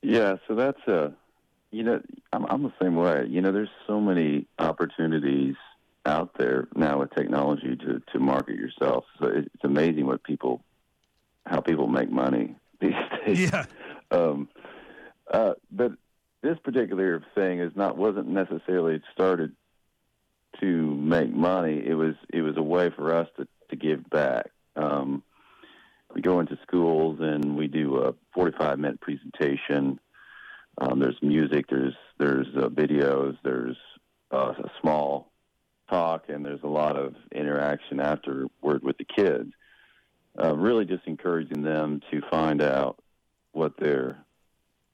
Yeah, 0.02 0.36
so 0.46 0.54
that's 0.54 0.78
a, 0.86 0.96
uh, 0.96 1.10
you 1.72 1.82
know, 1.82 2.00
I'm, 2.32 2.44
I'm 2.46 2.62
the 2.62 2.72
same 2.80 2.94
way. 2.94 3.26
You 3.28 3.40
know, 3.40 3.50
there's 3.50 3.68
so 3.86 4.00
many 4.00 4.46
opportunities 4.58 5.56
out 6.08 6.32
there 6.38 6.68
now 6.74 7.00
with 7.00 7.14
technology 7.14 7.76
to 7.76 8.02
to 8.12 8.18
market 8.18 8.56
yourself. 8.56 9.04
So 9.20 9.26
it's 9.26 9.64
amazing 9.64 10.06
what 10.06 10.24
people, 10.24 10.62
how 11.46 11.60
people 11.60 11.86
make 11.86 12.10
money 12.10 12.56
these 12.80 12.94
days. 13.24 13.50
Yeah. 13.52 13.66
Um, 14.10 14.48
uh, 15.30 15.52
but 15.70 15.92
this 16.42 16.58
particular 16.64 17.22
thing 17.34 17.60
is 17.60 17.72
not 17.76 17.96
wasn't 17.96 18.28
necessarily 18.28 19.00
started 19.12 19.54
to 20.60 20.94
make 20.94 21.32
money. 21.32 21.82
It 21.84 21.94
was 21.94 22.14
it 22.32 22.42
was 22.42 22.56
a 22.56 22.62
way 22.62 22.90
for 22.90 23.14
us 23.14 23.28
to 23.36 23.46
to 23.70 23.76
give 23.76 24.08
back. 24.10 24.50
Um, 24.76 25.22
we 26.14 26.22
go 26.22 26.40
into 26.40 26.58
schools 26.62 27.18
and 27.20 27.56
we 27.56 27.68
do 27.68 27.98
a 27.98 28.14
45 28.34 28.78
minute 28.78 29.00
presentation. 29.00 30.00
Um, 30.80 31.00
there's 31.00 31.18
music, 31.20 31.66
there's 31.68 31.94
there's 32.18 32.46
uh, 32.56 32.68
videos, 32.68 33.36
there's 33.44 33.76
uh, 34.32 34.54
a 34.58 34.70
small 34.80 35.30
talk, 35.88 36.24
and 36.28 36.44
there's 36.44 36.62
a 36.62 36.68
lot 36.68 36.96
of 36.96 37.14
interaction 37.32 38.00
afterward 38.00 38.82
with 38.82 38.98
the 38.98 39.04
kids. 39.04 39.52
Uh, 40.40 40.54
really, 40.54 40.84
just 40.84 41.06
encouraging 41.06 41.62
them 41.62 42.00
to 42.10 42.20
find 42.30 42.62
out 42.62 43.02
what 43.52 43.76
their 43.78 44.18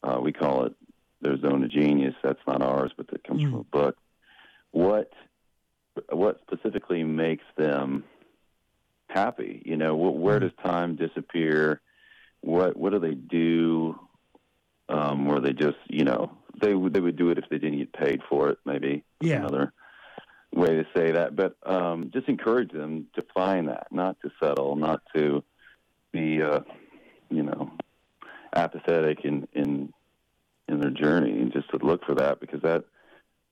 uh, 0.02 0.18
we 0.20 0.32
call 0.32 0.64
it 0.64 0.74
their 1.20 1.38
zone 1.38 1.64
of 1.64 1.70
genius. 1.70 2.14
That's 2.22 2.40
not 2.46 2.62
ours, 2.62 2.92
but 2.96 3.08
that 3.08 3.24
comes 3.24 3.42
mm. 3.42 3.50
from 3.50 3.60
a 3.60 3.64
book. 3.64 3.96
What 4.70 5.12
what 6.10 6.40
specifically 6.42 7.04
makes 7.04 7.44
them 7.56 8.04
happy? 9.08 9.62
You 9.64 9.76
know, 9.76 9.96
where 9.96 10.40
does 10.40 10.52
time 10.64 10.96
disappear? 10.96 11.80
What 12.40 12.76
what 12.76 12.92
do 12.92 12.98
they 12.98 13.14
do? 13.14 13.98
Um, 14.86 15.24
where 15.24 15.40
they 15.40 15.54
just 15.54 15.78
you 15.88 16.04
know 16.04 16.30
they 16.60 16.74
would 16.74 16.92
they 16.92 17.00
would 17.00 17.16
do 17.16 17.30
it 17.30 17.38
if 17.38 17.48
they 17.48 17.58
didn't 17.58 17.78
get 17.78 17.92
paid 17.92 18.20
for 18.28 18.50
it. 18.50 18.58
Maybe 18.64 19.02
yeah. 19.20 19.36
another 19.36 19.72
way 20.54 20.76
to 20.76 20.86
say 20.96 21.12
that. 21.12 21.36
But 21.36 21.56
um, 21.64 22.10
just 22.12 22.28
encourage 22.28 22.72
them 22.72 23.06
to 23.14 23.24
find 23.34 23.68
that, 23.68 23.88
not 23.90 24.16
to 24.22 24.30
settle, 24.42 24.76
not 24.76 25.02
to 25.14 25.42
be 26.12 26.42
uh, 26.42 26.60
you 27.30 27.42
know 27.42 27.72
apathetic 28.54 29.24
in 29.24 29.48
in 29.52 29.92
in 30.68 30.80
their 30.80 30.90
journey, 30.90 31.32
and 31.32 31.52
just 31.52 31.70
to 31.70 31.78
look 31.78 32.04
for 32.04 32.14
that 32.14 32.40
because 32.40 32.62
that 32.62 32.84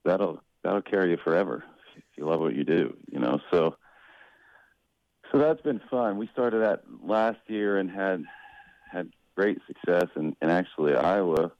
that'll 0.04 0.40
that'll 0.62 0.82
carry 0.82 1.10
you 1.10 1.18
forever 1.22 1.64
if 1.96 2.02
you 2.16 2.24
love 2.24 2.40
what 2.40 2.54
you 2.54 2.64
do. 2.64 2.96
You 3.10 3.18
know, 3.18 3.40
so 3.50 3.76
so 5.30 5.38
that's 5.38 5.62
been 5.62 5.80
fun. 5.90 6.18
We 6.18 6.28
started 6.32 6.62
that 6.62 6.82
last 7.02 7.40
year 7.48 7.78
and 7.78 7.90
had 7.90 8.24
had 8.90 9.10
great 9.34 9.58
success. 9.66 10.08
And, 10.14 10.36
and 10.40 10.50
actually, 10.50 10.94
Iowa 10.94 11.52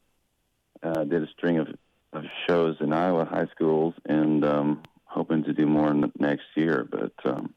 uh, 0.83 1.05
did 1.05 1.23
a 1.23 1.29
string 1.29 1.59
of, 1.59 1.69
of 2.13 2.25
shows 2.47 2.77
in 2.81 2.93
Iowa 2.93 3.25
high 3.25 3.47
schools, 3.55 3.95
and 4.05 4.45
um, 4.45 4.83
hoping 5.13 5.45
to 5.45 5.53
do 5.53 5.67
more 5.67 5.95
next 6.19 6.47
year. 6.55 6.87
But 6.91 7.13
um, 7.25 7.55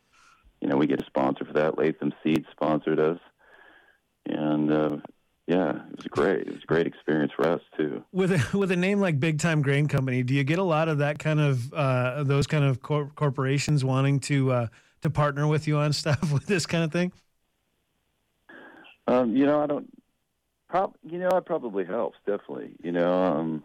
you 0.62 0.68
know, 0.68 0.78
we 0.78 0.88
get 0.88 1.02
a 1.02 1.06
sponsor 1.06 1.46
for 1.46 1.54
that. 1.54 1.78
Latham 1.78 2.14
Seed 2.24 2.46
sponsored 2.52 3.00
us, 3.00 3.20
and 4.26 4.72
uh, 4.72 4.98
yeah, 5.48 5.72
it 5.92 5.98
was 5.98 6.08
great. 6.08 6.48
It 6.48 6.54
was 6.54 6.64
a 6.64 6.68
great 6.68 6.88
experience 6.88 7.32
for 7.36 7.48
us 7.48 7.62
too. 7.78 8.04
With 8.12 8.32
a, 8.32 8.58
with 8.58 8.72
a 8.72 8.76
name 8.76 9.00
like 9.00 9.20
Big 9.20 9.40
Time 9.40 9.62
Grain 9.62 9.88
Company, 9.88 10.24
do 10.24 10.34
you 10.34 10.44
get 10.44 10.60
a 10.60 10.64
lot 10.64 10.88
of 10.88 11.00
that 11.00 11.20
kind 11.20 11.40
of 11.40 11.74
uh, 11.74 12.24
those 12.24 12.48
kind 12.48 12.64
of 12.64 12.82
cor- 12.82 13.12
corporations 13.16 13.86
wanting 13.86 14.20
to 14.22 14.52
uh, 14.52 14.68
to 15.02 15.10
partner 15.10 15.48
with 15.48 15.68
you 15.68 15.78
on 15.78 15.94
stuff 16.02 16.32
with 16.32 16.46
this 16.46 16.66
kind 16.66 16.84
of 16.84 16.92
thing? 16.92 17.12
Um, 19.08 19.36
you 19.36 19.46
know, 19.46 19.62
I 19.62 19.68
don't. 19.68 19.88
Prob- 20.68 20.98
you 21.04 21.20
know, 21.20 21.30
it 21.30 21.46
probably 21.46 21.86
helps. 21.86 22.18
Definitely. 22.26 22.72
You 22.82 22.92
know, 22.92 23.14
um, 23.14 23.64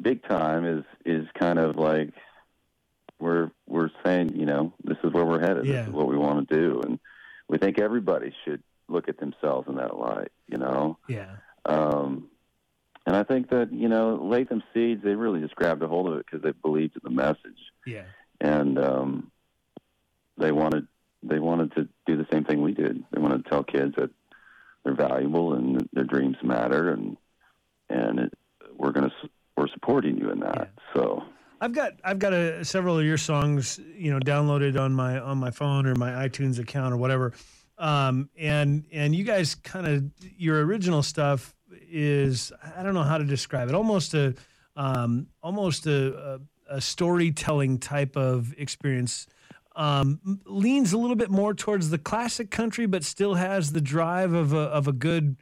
big 0.00 0.26
time 0.26 0.64
is 0.64 0.84
is 1.04 1.26
kind 1.38 1.58
of 1.58 1.76
like 1.76 2.10
we're 3.18 3.50
we're 3.66 3.90
saying, 4.04 4.36
you 4.36 4.46
know, 4.46 4.72
this 4.82 4.98
is 5.04 5.12
where 5.12 5.24
we're 5.24 5.40
headed. 5.40 5.66
Yeah. 5.66 5.80
This 5.80 5.88
is 5.88 5.92
what 5.92 6.08
we 6.08 6.16
want 6.16 6.48
to 6.48 6.54
do, 6.54 6.80
and 6.84 6.98
we 7.48 7.58
think 7.58 7.78
everybody 7.78 8.34
should 8.44 8.62
look 8.88 9.08
at 9.08 9.18
themselves 9.18 9.68
in 9.68 9.76
that 9.76 9.96
light. 9.96 10.32
You 10.48 10.58
know. 10.58 10.98
Yeah. 11.08 11.36
Um, 11.64 12.28
and 13.06 13.14
I 13.14 13.22
think 13.22 13.50
that 13.50 13.72
you 13.72 13.88
know 13.88 14.16
Latham 14.22 14.62
Seeds, 14.72 15.02
they 15.04 15.14
really 15.14 15.40
just 15.40 15.54
grabbed 15.54 15.82
a 15.82 15.88
hold 15.88 16.08
of 16.08 16.18
it 16.18 16.26
because 16.26 16.42
they 16.42 16.52
believed 16.52 16.96
in 16.96 17.02
the 17.04 17.10
message. 17.10 17.58
Yeah 17.86 18.04
and 18.40 18.78
um, 18.78 19.30
they 20.36 20.52
wanted 20.52 20.86
they 21.22 21.38
wanted 21.38 21.74
to 21.74 21.88
do 22.06 22.16
the 22.16 22.26
same 22.30 22.44
thing 22.44 22.60
we 22.60 22.74
did. 22.74 23.02
They 23.10 23.20
wanted 23.20 23.44
to 23.44 23.50
tell 23.50 23.64
kids 23.64 23.94
that 23.96 24.10
they're 24.84 24.94
valuable 24.94 25.54
and 25.54 25.88
their 25.92 26.04
dreams 26.04 26.36
matter, 26.42 26.90
and 26.90 27.16
and 27.88 28.18
it, 28.20 28.34
we're 28.76 28.92
gonna 28.92 29.12
we're 29.56 29.68
supporting 29.68 30.18
you 30.18 30.30
in 30.30 30.40
that. 30.40 30.70
Yeah. 30.74 30.94
So. 30.94 31.22
I've 31.60 31.72
got 31.72 31.92
I've 32.04 32.18
got 32.18 32.34
a, 32.34 32.64
several 32.64 32.98
of 32.98 33.06
your 33.06 33.16
songs, 33.16 33.80
you 33.96 34.12
know, 34.12 34.18
downloaded 34.18 34.78
on 34.78 34.92
my 34.92 35.18
on 35.18 35.38
my 35.38 35.50
phone 35.50 35.86
or 35.86 35.94
my 35.94 36.10
iTunes 36.10 36.58
account 36.58 36.92
or 36.92 36.98
whatever, 36.98 37.32
um, 37.78 38.28
and 38.36 38.84
and 38.92 39.14
you 39.14 39.24
guys 39.24 39.54
kind 39.54 39.86
of 39.86 40.04
your 40.36 40.64
original 40.66 41.02
stuff 41.02 41.54
is 41.88 42.52
I 42.76 42.82
don't 42.82 42.92
know 42.92 43.02
how 43.02 43.16
to 43.16 43.24
describe 43.24 43.68
it, 43.68 43.74
almost 43.74 44.12
a 44.12 44.34
um, 44.76 45.28
almost 45.42 45.86
a, 45.86 46.40
a 46.68 46.76
a 46.76 46.80
storytelling 46.80 47.78
type 47.78 48.16
of 48.16 48.52
experience. 48.58 49.26
Um, 49.76 50.40
leans 50.46 50.92
a 50.92 50.98
little 50.98 51.16
bit 51.16 51.30
more 51.30 51.52
towards 51.52 51.90
the 51.90 51.98
classic 51.98 52.50
country, 52.50 52.86
but 52.86 53.04
still 53.04 53.34
has 53.34 53.72
the 53.72 53.80
drive 53.80 54.32
of 54.32 54.52
a, 54.52 54.58
of 54.58 54.86
a 54.86 54.92
good 54.92 55.36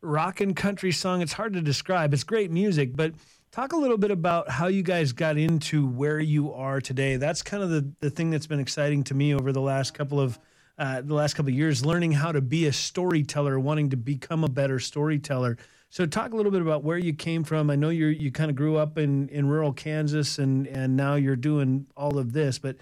rock 0.00 0.40
and 0.40 0.56
country 0.56 0.90
song. 0.90 1.22
It's 1.22 1.32
hard 1.32 1.52
to 1.52 1.60
describe. 1.60 2.12
It's 2.12 2.24
great 2.24 2.50
music, 2.50 2.96
but 2.96 3.12
talk 3.50 3.72
a 3.72 3.76
little 3.76 3.98
bit 3.98 4.10
about 4.10 4.50
how 4.50 4.66
you 4.66 4.82
guys 4.82 5.12
got 5.12 5.36
into 5.36 5.86
where 5.86 6.20
you 6.20 6.52
are 6.52 6.80
today. 6.80 7.16
That's 7.16 7.42
kind 7.42 7.62
of 7.62 7.70
the, 7.70 7.90
the 8.00 8.10
thing 8.10 8.30
that's 8.30 8.46
been 8.46 8.60
exciting 8.60 9.04
to 9.04 9.14
me 9.14 9.34
over 9.34 9.52
the 9.52 9.60
last 9.60 9.94
couple 9.94 10.20
of 10.20 10.38
uh, 10.78 11.00
the 11.00 11.14
last 11.14 11.34
couple 11.34 11.48
of 11.48 11.56
years, 11.56 11.86
learning 11.86 12.12
how 12.12 12.32
to 12.32 12.42
be 12.42 12.66
a 12.66 12.72
storyteller, 12.72 13.58
wanting 13.58 13.88
to 13.90 13.96
become 13.96 14.44
a 14.44 14.48
better 14.48 14.78
storyteller. 14.78 15.56
So 15.88 16.04
talk 16.04 16.34
a 16.34 16.36
little 16.36 16.52
bit 16.52 16.60
about 16.60 16.84
where 16.84 16.98
you 16.98 17.14
came 17.14 17.44
from. 17.44 17.70
I 17.70 17.76
know 17.76 17.88
you 17.88 18.06
you 18.08 18.30
kind 18.30 18.50
of 18.50 18.56
grew 18.56 18.76
up 18.76 18.98
in, 18.98 19.30
in 19.30 19.48
rural 19.48 19.72
Kansas 19.72 20.38
and 20.38 20.66
and 20.66 20.96
now 20.96 21.14
you're 21.14 21.36
doing 21.36 21.86
all 21.96 22.18
of 22.18 22.34
this, 22.34 22.58
but 22.58 22.76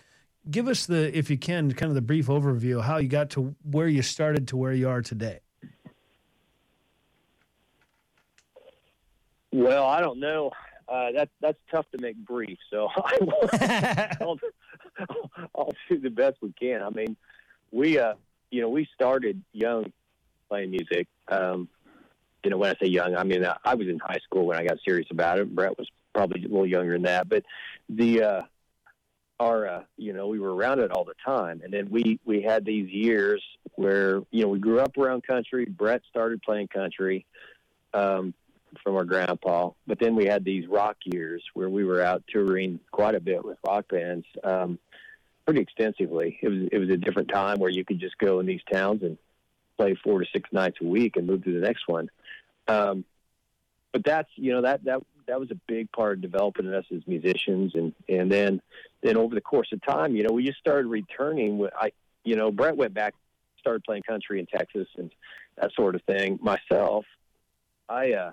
give 0.51 0.67
us 0.67 0.87
the 0.87 1.17
if 1.17 1.31
you 1.31 1.39
can 1.39 1.73
kind 1.73 1.91
of 1.91 1.95
the 1.95 2.03
brief 2.03 2.27
overview 2.27 2.83
how 2.83 2.97
you 2.97 3.09
got 3.09 3.31
to 3.31 3.55
where 3.63 3.89
you 3.89 4.03
started 4.03 4.49
to 4.49 4.57
where 4.57 4.73
you 4.73 4.89
are 4.89 5.03
today. 5.03 5.41
Well, 9.55 9.87
I 9.87 10.01
don't 10.01 10.19
know. 10.19 10.51
Uh, 10.89 11.13
that 11.13 11.29
that's 11.41 11.59
tough 11.71 11.87
to 11.93 11.99
make 11.99 12.17
brief, 12.17 12.59
so 12.71 12.89
I 12.97 13.19
will, 13.21 13.49
I'll, 15.01 15.31
I'll 15.55 15.73
do 15.89 16.01
the 16.01 16.11
best 16.11 16.39
we 16.43 16.53
can. 16.61 16.83
I 16.83 16.91
mean, 16.91 17.17
we 17.71 17.97
uh, 17.97 18.15
you 18.51 18.63
know, 18.63 18.69
we 18.69 18.89
started 18.93 19.41
young 19.53 19.93
playing 20.49 20.73
music. 20.73 21.07
Um, 21.29 21.69
you 22.43 22.51
know, 22.51 22.59
when 22.59 22.71
I 22.71 22.75
say 22.83 22.91
young, 22.91 23.15
I 23.15 23.23
mean 23.23 23.47
I 23.65 23.77
was 23.77 23.87
in 23.87 24.01
high 24.01 24.19
school 24.25 24.45
when 24.47 24.59
I 24.59 24.65
got 24.65 24.79
serious 24.85 25.07
about 25.13 25.39
it. 25.39 25.55
Bret 25.55 25.79
was 25.79 25.89
probably 26.13 26.41
a 26.41 26.49
little 26.49 26.67
younger 26.67 26.95
than 26.95 27.03
that, 27.03 27.29
but 27.29 27.45
the 27.89 28.23
uh, 28.23 28.43
our 29.39 29.69
uh, 29.69 29.83
you 29.97 30.13
know 30.15 30.27
we 30.27 30.41
were 30.41 30.53
around 30.53 30.81
it 30.81 30.91
all 30.91 31.05
the 31.05 31.15
time, 31.25 31.61
and 31.63 31.73
then 31.73 31.91
we 31.91 32.19
we 32.25 32.43
had 32.43 32.65
these 32.65 32.91
years 32.91 33.41
where 33.77 34.21
you 34.33 34.43
know 34.43 34.49
we 34.49 34.59
grew 34.59 34.81
up 34.81 34.99
around 34.99 35.23
country. 35.25 35.65
Bret 35.65 36.03
started 36.11 36.43
playing 36.43 36.67
country 36.67 37.25
um, 37.95 38.35
from 38.83 38.97
our 38.97 39.05
grandpa, 39.05 39.71
but 39.87 39.99
then 39.99 40.15
we 40.15 40.27
had 40.27 40.45
these 40.45 40.67
rock 40.67 40.97
years 41.05 41.43
where 41.55 41.69
we 41.69 41.85
were 41.85 42.03
out 42.03 42.23
touring 42.29 42.81
quite 42.91 43.15
a 43.15 43.21
bit 43.21 43.45
with 43.45 43.59
rock 43.67 43.89
bands, 43.89 44.27
um, 44.43 44.79
pretty 45.45 45.61
extensively. 45.61 46.39
It 46.43 46.49
was 46.49 46.69
it 46.73 46.79
was 46.79 46.91
a 46.91 46.97
different 46.97 47.29
time 47.29 47.59
where 47.59 47.71
you 47.71 47.85
could 47.85 48.01
just 48.01 48.19
go 48.19 48.41
in 48.41 48.47
these 48.47 48.63
towns 48.73 49.03
and 49.03 49.19
play 49.77 49.95
four 50.03 50.21
to 50.21 50.27
six 50.33 50.51
nights 50.53 50.79
a 50.81 50.85
week 50.85 51.17
and 51.17 51.27
move 51.27 51.45
to 51.45 51.53
the 51.53 51.67
next 51.67 51.87
one. 51.87 52.11
Um, 52.69 53.05
but 53.93 54.05
that's 54.05 54.29
you 54.37 54.53
know 54.53 54.63
that 54.63 54.85
that 54.85 55.03
that 55.27 55.41
was 55.41 55.51
a 55.51 55.59
big 55.67 55.91
part 55.93 56.15
of 56.15 56.23
developing 56.23 56.73
us 56.73 56.85
as 56.95 57.03
musicians, 57.07 57.75
and 57.75 57.93
and 58.09 58.31
then 58.31 58.61
then 59.03 59.17
over 59.17 59.35
the 59.35 59.41
course 59.41 59.69
of 59.73 59.83
time, 59.83 60.17
you 60.17 60.23
know, 60.23 60.33
we 60.33 60.45
just 60.45 60.59
started 60.59 60.89
returning. 60.89 61.67
I 61.79 61.93
you 62.25 62.37
know 62.37 62.51
Bret 62.51 62.77
went 62.77 62.95
back, 62.95 63.15
started 63.59 63.85
playing 63.85 64.03
country 64.03 64.41
in 64.41 64.47
Texas 64.47 64.89
and 64.97 65.11
that 65.57 65.73
sort 65.75 65.95
of 65.95 66.03
thing. 66.03 66.39
Myself, 66.43 67.05
I 67.89 68.13
uh, 68.13 68.33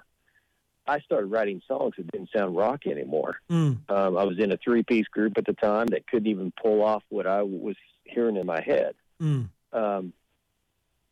I 0.91 1.00
started 1.00 1.27
writing 1.27 1.62
songs 1.69 1.93
that 1.95 2.12
didn't 2.12 2.31
sound 2.36 2.57
rock 2.57 2.86
anymore. 2.86 3.38
Mm. 3.50 3.89
Um, 3.89 4.17
I 4.17 4.25
was 4.25 4.38
in 4.39 4.51
a 4.51 4.57
three 4.57 4.83
piece 4.83 5.07
group 5.07 5.38
at 5.38 5.45
the 5.45 5.53
time 5.53 5.88
that 5.88 6.05
couldn't 6.05 6.27
even 6.27 6.51
pull 6.62 6.83
off 6.83 7.01
what 7.07 7.25
I 7.25 7.43
was 7.43 7.77
hearing 8.03 8.36
in 8.36 8.45
my 8.45 8.62
head. 8.62 8.95
Mm. 9.21 9.48
Um, 9.71 10.12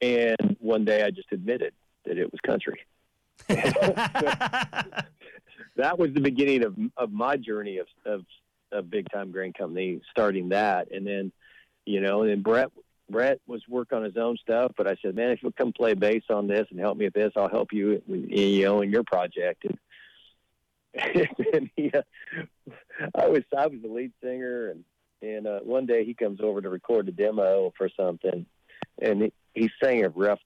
and 0.02 0.58
one 0.60 0.84
day 0.84 1.04
I 1.04 1.12
just 1.12 1.32
admitted 1.32 1.74
that 2.04 2.18
it 2.18 2.30
was 2.30 2.42
country. 2.42 2.82
that 3.48 5.08
that 5.78 5.98
was 5.98 6.14
the 6.14 6.20
beginning 6.20 6.66
of 6.66 6.76
of 6.98 7.14
my 7.14 7.38
journey 7.38 7.78
of 7.78 7.88
of, 8.06 8.26
of 8.74 8.90
big 8.90 9.10
time 9.10 9.32
grain 9.32 9.54
company, 9.54 10.02
starting 10.12 10.50
that, 10.50 10.92
and 10.92 11.08
then 11.08 11.32
you 11.86 12.02
know, 12.02 12.24
and 12.24 12.32
then 12.32 12.42
Bret 12.42 12.70
Bret 13.10 13.40
was 13.48 13.62
working 13.68 13.98
on 13.98 14.04
his 14.04 14.18
own 14.18 14.38
stuff, 14.38 14.72
but 14.78 14.88
I 14.88 14.96
said, 15.02 15.16
man, 15.16 15.32
if 15.32 15.42
you'll 15.42 15.52
come 15.52 15.74
play 15.74 15.94
bass 15.94 16.24
on 16.30 16.48
this 16.48 16.68
and 16.70 16.80
help 16.80 16.98
me 16.98 17.06
with 17.06 17.14
this, 17.14 17.34
I'll 17.36 17.50
help 17.50 17.74
you, 17.74 18.02
with 18.08 18.30
you 18.30 18.66
know, 18.66 18.82
in 18.82 18.92
your 18.92 19.04
project. 19.04 19.66
And, 19.66 19.78
and 21.54 21.70
he, 21.76 21.92
uh, 21.92 22.02
I 23.16 23.28
was 23.28 23.44
I 23.56 23.68
was 23.68 23.82
the 23.82 23.88
lead 23.88 24.12
singer, 24.24 24.72
and 24.72 24.84
and 25.22 25.48
uh, 25.48 25.60
one 25.60 25.86
day 25.86 26.06
he 26.06 26.14
comes 26.14 26.40
over 26.42 26.62
to 26.62 26.70
record 26.70 27.08
a 27.08 27.12
demo 27.12 27.74
for 27.78 27.90
something, 27.96 28.46
and 29.02 29.22
he, 29.22 29.34
he 29.54 29.70
sang 29.82 30.04
a 30.04 30.10
rough, 30.10 30.40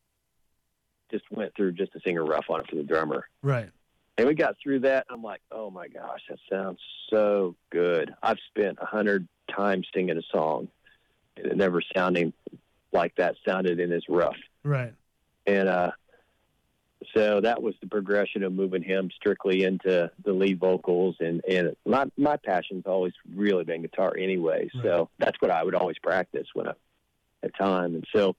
just 1.11 1.25
went 1.31 1.55
through 1.55 1.73
just 1.73 1.93
to 1.93 1.99
sing 2.05 2.17
a 2.17 2.23
rough 2.23 2.45
on 2.49 2.61
it 2.61 2.69
for 2.69 2.75
the 2.75 2.83
drummer. 2.83 3.27
Right. 3.41 3.69
And 4.17 4.27
we 4.27 4.35
got 4.35 4.57
through 4.61 4.81
that. 4.81 5.05
I'm 5.09 5.23
like, 5.23 5.41
oh 5.51 5.71
my 5.71 5.87
gosh, 5.87 6.21
that 6.29 6.37
sounds 6.51 6.79
so 7.09 7.55
good. 7.71 8.13
I've 8.21 8.37
spent 8.49 8.77
a 8.81 8.85
hundred 8.85 9.27
times 9.49 9.87
singing 9.93 10.17
a 10.17 10.21
song, 10.31 10.67
never 11.55 11.81
sounding 11.95 12.33
like 12.91 13.15
that 13.15 13.35
sounded 13.45 13.79
in 13.79 13.91
his 13.91 14.03
rough. 14.09 14.35
Right. 14.63 14.93
And 15.45 15.67
uh, 15.67 15.91
so 17.15 17.41
that 17.41 17.61
was 17.61 17.75
the 17.81 17.87
progression 17.87 18.43
of 18.43 18.53
moving 18.53 18.83
him 18.83 19.09
strictly 19.15 19.63
into 19.63 20.11
the 20.23 20.33
lead 20.33 20.59
vocals. 20.59 21.15
And 21.19 21.41
and 21.47 21.75
my 21.85 22.05
my 22.17 22.37
passion's 22.37 22.85
always 22.85 23.13
really 23.35 23.63
been 23.63 23.81
guitar 23.81 24.13
anyway. 24.17 24.69
Right. 24.73 24.83
So 24.83 25.09
that's 25.17 25.39
what 25.41 25.51
I 25.51 25.63
would 25.63 25.75
always 25.75 25.97
practice 25.99 26.47
when 26.53 26.67
I 26.67 26.73
at 27.43 27.55
time. 27.57 27.95
And 27.95 28.05
so 28.15 28.35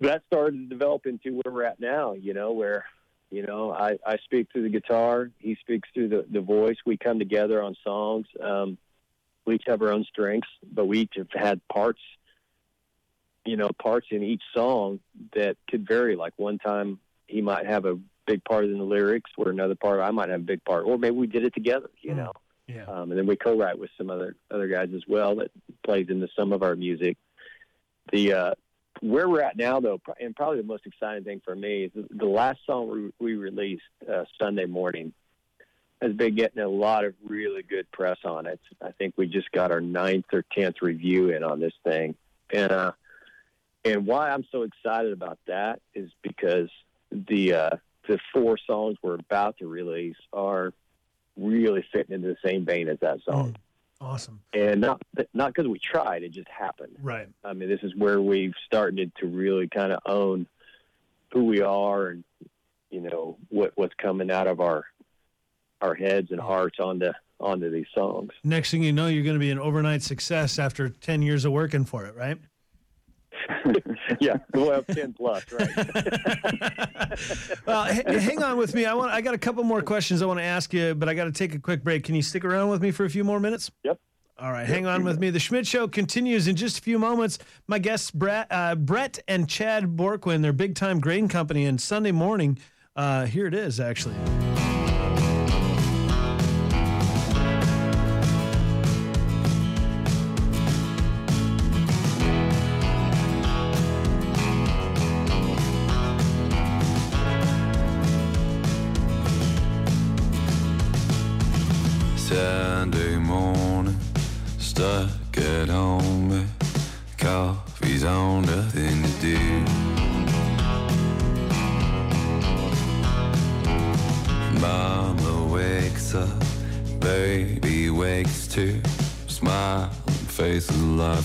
that 0.00 0.22
started 0.26 0.58
to 0.58 0.66
develop 0.66 1.06
into 1.06 1.40
where 1.40 1.52
we're 1.52 1.64
at 1.64 1.80
now. 1.80 2.12
You 2.14 2.34
know 2.34 2.52
where. 2.52 2.84
You 3.30 3.44
know, 3.44 3.72
I, 3.72 3.98
I 4.06 4.18
speak 4.18 4.48
through 4.52 4.62
the 4.62 4.68
guitar. 4.68 5.28
He 5.40 5.56
speaks 5.56 5.88
through 5.92 6.08
the, 6.08 6.24
the 6.30 6.40
voice. 6.40 6.76
We 6.86 6.96
come 6.96 7.18
together 7.18 7.60
on 7.60 7.74
songs. 7.82 8.26
Um, 8.40 8.78
we 9.46 9.56
each 9.56 9.64
have 9.66 9.82
our 9.82 9.90
own 9.90 10.04
strengths, 10.04 10.48
but 10.72 10.86
we 10.86 11.00
each 11.00 11.14
have 11.16 11.28
had 11.32 11.60
parts 11.68 12.00
you 13.46 13.56
know, 13.56 13.68
parts 13.78 14.06
in 14.10 14.22
each 14.22 14.42
song 14.54 15.00
that 15.34 15.56
could 15.68 15.86
vary. 15.86 16.16
Like 16.16 16.32
one 16.36 16.58
time 16.58 16.98
he 17.26 17.42
might 17.42 17.66
have 17.66 17.84
a 17.84 17.98
big 18.26 18.42
part 18.44 18.64
in 18.64 18.78
the 18.78 18.84
lyrics, 18.84 19.30
where 19.36 19.50
another 19.50 19.74
part 19.74 20.00
I 20.00 20.10
might 20.10 20.30
have 20.30 20.40
a 20.40 20.44
big 20.44 20.64
part, 20.64 20.86
or 20.86 20.98
maybe 20.98 21.16
we 21.16 21.26
did 21.26 21.44
it 21.44 21.52
together. 21.54 21.90
You 22.00 22.12
Mm. 22.12 22.16
know, 22.16 22.32
Yeah. 22.66 22.84
um, 22.86 23.10
and 23.10 23.18
then 23.18 23.26
we 23.26 23.36
co-write 23.36 23.78
with 23.78 23.90
some 23.98 24.08
other 24.08 24.36
other 24.50 24.66
guys 24.68 24.94
as 24.94 25.06
well 25.06 25.36
that 25.36 25.50
plays 25.82 26.08
into 26.08 26.28
some 26.34 26.52
of 26.52 26.62
our 26.62 26.74
music. 26.74 27.18
The 28.12 28.32
uh, 28.32 28.54
where 29.00 29.28
we're 29.28 29.42
at 29.42 29.56
now, 29.58 29.80
though, 29.80 30.00
and 30.20 30.34
probably 30.34 30.58
the 30.58 30.66
most 30.66 30.86
exciting 30.86 31.24
thing 31.24 31.42
for 31.44 31.54
me 31.54 31.84
is 31.84 31.92
the, 31.94 32.06
the 32.10 32.26
last 32.26 32.60
song 32.64 32.88
we, 32.88 33.12
we 33.18 33.34
released 33.34 33.82
uh, 34.10 34.24
Sunday 34.40 34.64
morning 34.64 35.12
has 36.04 36.12
been 36.12 36.34
getting 36.34 36.62
a 36.62 36.68
lot 36.68 37.04
of 37.04 37.14
really 37.26 37.62
good 37.62 37.90
press 37.90 38.18
on 38.24 38.46
it. 38.46 38.60
I 38.82 38.92
think 38.92 39.14
we 39.16 39.26
just 39.26 39.50
got 39.52 39.72
our 39.72 39.80
ninth 39.80 40.26
or 40.32 40.44
tenth 40.52 40.76
review 40.82 41.30
in 41.30 41.42
on 41.42 41.60
this 41.60 41.72
thing, 41.82 42.14
and 42.52 42.70
uh, 42.70 42.92
and 43.86 44.06
why 44.06 44.30
I'm 44.30 44.44
so 44.52 44.62
excited 44.62 45.12
about 45.12 45.38
that 45.46 45.80
is 45.94 46.10
because 46.22 46.68
the 47.10 47.54
uh, 47.54 47.70
the 48.06 48.18
four 48.34 48.58
songs 48.66 48.98
we're 49.02 49.14
about 49.14 49.56
to 49.58 49.66
release 49.66 50.16
are 50.32 50.72
really 51.38 51.84
fitting 51.90 52.14
into 52.14 52.28
the 52.28 52.36
same 52.48 52.64
vein 52.66 52.88
as 52.88 52.98
that 53.00 53.18
song, 53.24 53.52
Mm. 53.52 53.56
Awesome. 54.00 54.40
and 54.52 54.82
not 54.82 55.00
not 55.32 55.54
because 55.54 55.66
we 55.68 55.78
tried, 55.78 56.22
it 56.22 56.32
just 56.32 56.48
happened. 56.48 56.96
Right. 57.02 57.28
I 57.42 57.54
mean, 57.54 57.70
this 57.70 57.80
is 57.82 57.94
where 57.96 58.20
we've 58.20 58.52
started 58.66 59.10
to 59.20 59.26
really 59.26 59.68
kind 59.68 59.90
of 59.92 60.00
own 60.04 60.46
who 61.32 61.44
we 61.44 61.62
are 61.62 62.08
and 62.08 62.24
you 62.90 63.00
know 63.00 63.38
what 63.48 63.72
what's 63.76 63.94
coming 63.94 64.30
out 64.30 64.46
of 64.46 64.60
our 64.60 64.84
our 65.84 65.94
heads 65.94 66.30
and 66.30 66.40
hearts 66.40 66.78
onto 66.80 67.10
onto 67.40 67.70
these 67.70 67.86
songs. 67.94 68.30
Next 68.42 68.70
thing 68.70 68.82
you 68.82 68.92
know, 68.92 69.06
you're 69.08 69.24
going 69.24 69.34
to 69.34 69.40
be 69.40 69.50
an 69.50 69.58
overnight 69.58 70.02
success 70.02 70.58
after 70.58 70.88
10 70.88 71.20
years 71.20 71.44
of 71.44 71.52
working 71.52 71.84
for 71.84 72.06
it, 72.06 72.16
right? 72.16 72.38
yeah, 74.20 74.36
well, 74.54 74.82
ten 74.84 75.12
plus, 75.12 75.44
right? 75.52 75.68
well, 77.66 77.86
h- 77.86 78.22
hang 78.22 78.42
on 78.42 78.56
with 78.56 78.74
me. 78.74 78.86
I 78.86 78.94
want. 78.94 79.12
I 79.12 79.20
got 79.20 79.34
a 79.34 79.38
couple 79.38 79.62
more 79.64 79.82
questions 79.82 80.22
I 80.22 80.26
want 80.26 80.38
to 80.38 80.44
ask 80.44 80.72
you, 80.72 80.94
but 80.94 81.10
I 81.10 81.14
got 81.14 81.24
to 81.24 81.32
take 81.32 81.54
a 81.54 81.58
quick 81.58 81.84
break. 81.84 82.04
Can 82.04 82.14
you 82.14 82.22
stick 82.22 82.42
around 82.42 82.70
with 82.70 82.80
me 82.80 82.90
for 82.90 83.04
a 83.04 83.10
few 83.10 83.22
more 83.22 83.40
minutes? 83.40 83.70
Yep. 83.82 84.00
All 84.38 84.50
right, 84.50 84.66
hang 84.66 84.86
on 84.86 85.04
with 85.04 85.18
me. 85.18 85.28
The 85.28 85.40
Schmidt 85.40 85.66
Show 85.66 85.88
continues 85.88 86.48
in 86.48 86.56
just 86.56 86.78
a 86.78 86.82
few 86.82 86.98
moments. 86.98 87.38
My 87.66 87.78
guests, 87.78 88.10
Bret, 88.10 88.46
uh, 88.50 88.76
Bret 88.76 89.18
and 89.28 89.46
Chad 89.46 89.94
Borquin, 89.96 90.40
their 90.40 90.54
big 90.54 90.74
time 90.74 90.98
grain 90.98 91.28
company, 91.28 91.66
and 91.66 91.78
Sunday 91.78 92.12
morning. 92.12 92.58
Uh, 92.96 93.26
here 93.26 93.46
it 93.46 93.54
is, 93.54 93.78
actually. 93.78 94.14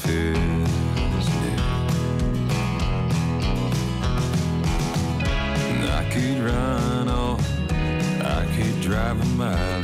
I 0.05 0.11
could 6.11 6.39
run 6.39 7.09
on, 7.09 7.39
I 8.21 8.45
could 8.55 8.81
drive 8.81 9.19
a 9.21 9.25
mile 9.35 9.78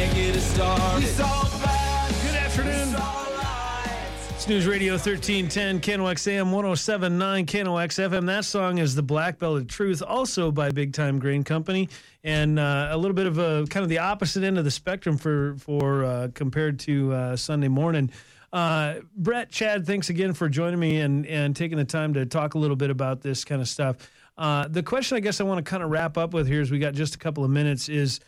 can't 0.00 0.14
get 0.14 0.36
it 0.36 0.40
started. 0.40 1.04
It's 1.04 1.20
all 1.20 1.44
bad. 1.62 2.14
Good 2.22 2.36
afternoon. 2.36 2.94
It's. 2.94 4.30
It's 4.30 4.48
News 4.48 4.66
Radio 4.66 4.94
1310, 4.94 5.80
KNOX 5.80 6.26
AM 6.26 6.52
1079, 6.52 7.44
KNOX 7.44 8.08
FM. 8.08 8.24
That 8.24 8.46
song 8.46 8.78
is 8.78 8.94
The 8.94 9.02
Black 9.02 9.38
Belt 9.38 9.58
of 9.58 9.68
Truth, 9.68 10.02
also 10.02 10.50
by 10.50 10.70
Big 10.70 10.94
Time 10.94 11.18
Grain 11.18 11.44
Company. 11.44 11.90
And 12.24 12.58
uh, 12.58 12.88
a 12.90 12.96
little 12.96 13.14
bit 13.14 13.26
of 13.26 13.36
a 13.36 13.66
kind 13.68 13.82
of 13.82 13.90
the 13.90 13.98
opposite 13.98 14.42
end 14.42 14.56
of 14.56 14.64
the 14.64 14.70
spectrum 14.70 15.18
for, 15.18 15.56
for 15.58 16.04
uh, 16.04 16.28
compared 16.32 16.78
to 16.80 17.12
uh, 17.12 17.36
Sunday 17.36 17.68
morning. 17.68 18.10
Uh, 18.54 19.00
Bret, 19.14 19.50
Chad, 19.50 19.86
thanks 19.86 20.08
again 20.08 20.32
for 20.32 20.48
joining 20.48 20.80
me 20.80 21.00
and, 21.00 21.26
and 21.26 21.54
taking 21.54 21.76
the 21.76 21.84
time 21.84 22.14
to 22.14 22.24
talk 22.24 22.54
a 22.54 22.58
little 22.58 22.76
bit 22.76 22.88
about 22.88 23.20
this 23.20 23.44
kind 23.44 23.60
of 23.60 23.68
stuff. 23.68 24.10
Uh, 24.38 24.66
the 24.66 24.82
question 24.82 25.18
I 25.18 25.20
guess 25.20 25.42
I 25.42 25.44
want 25.44 25.62
to 25.62 25.70
kind 25.70 25.82
of 25.82 25.90
wrap 25.90 26.16
up 26.16 26.32
with 26.32 26.48
here, 26.48 26.62
as 26.62 26.70
we 26.70 26.78
got 26.78 26.94
just 26.94 27.14
a 27.14 27.18
couple 27.18 27.44
of 27.44 27.50
minutes, 27.50 27.90
is 27.90 28.20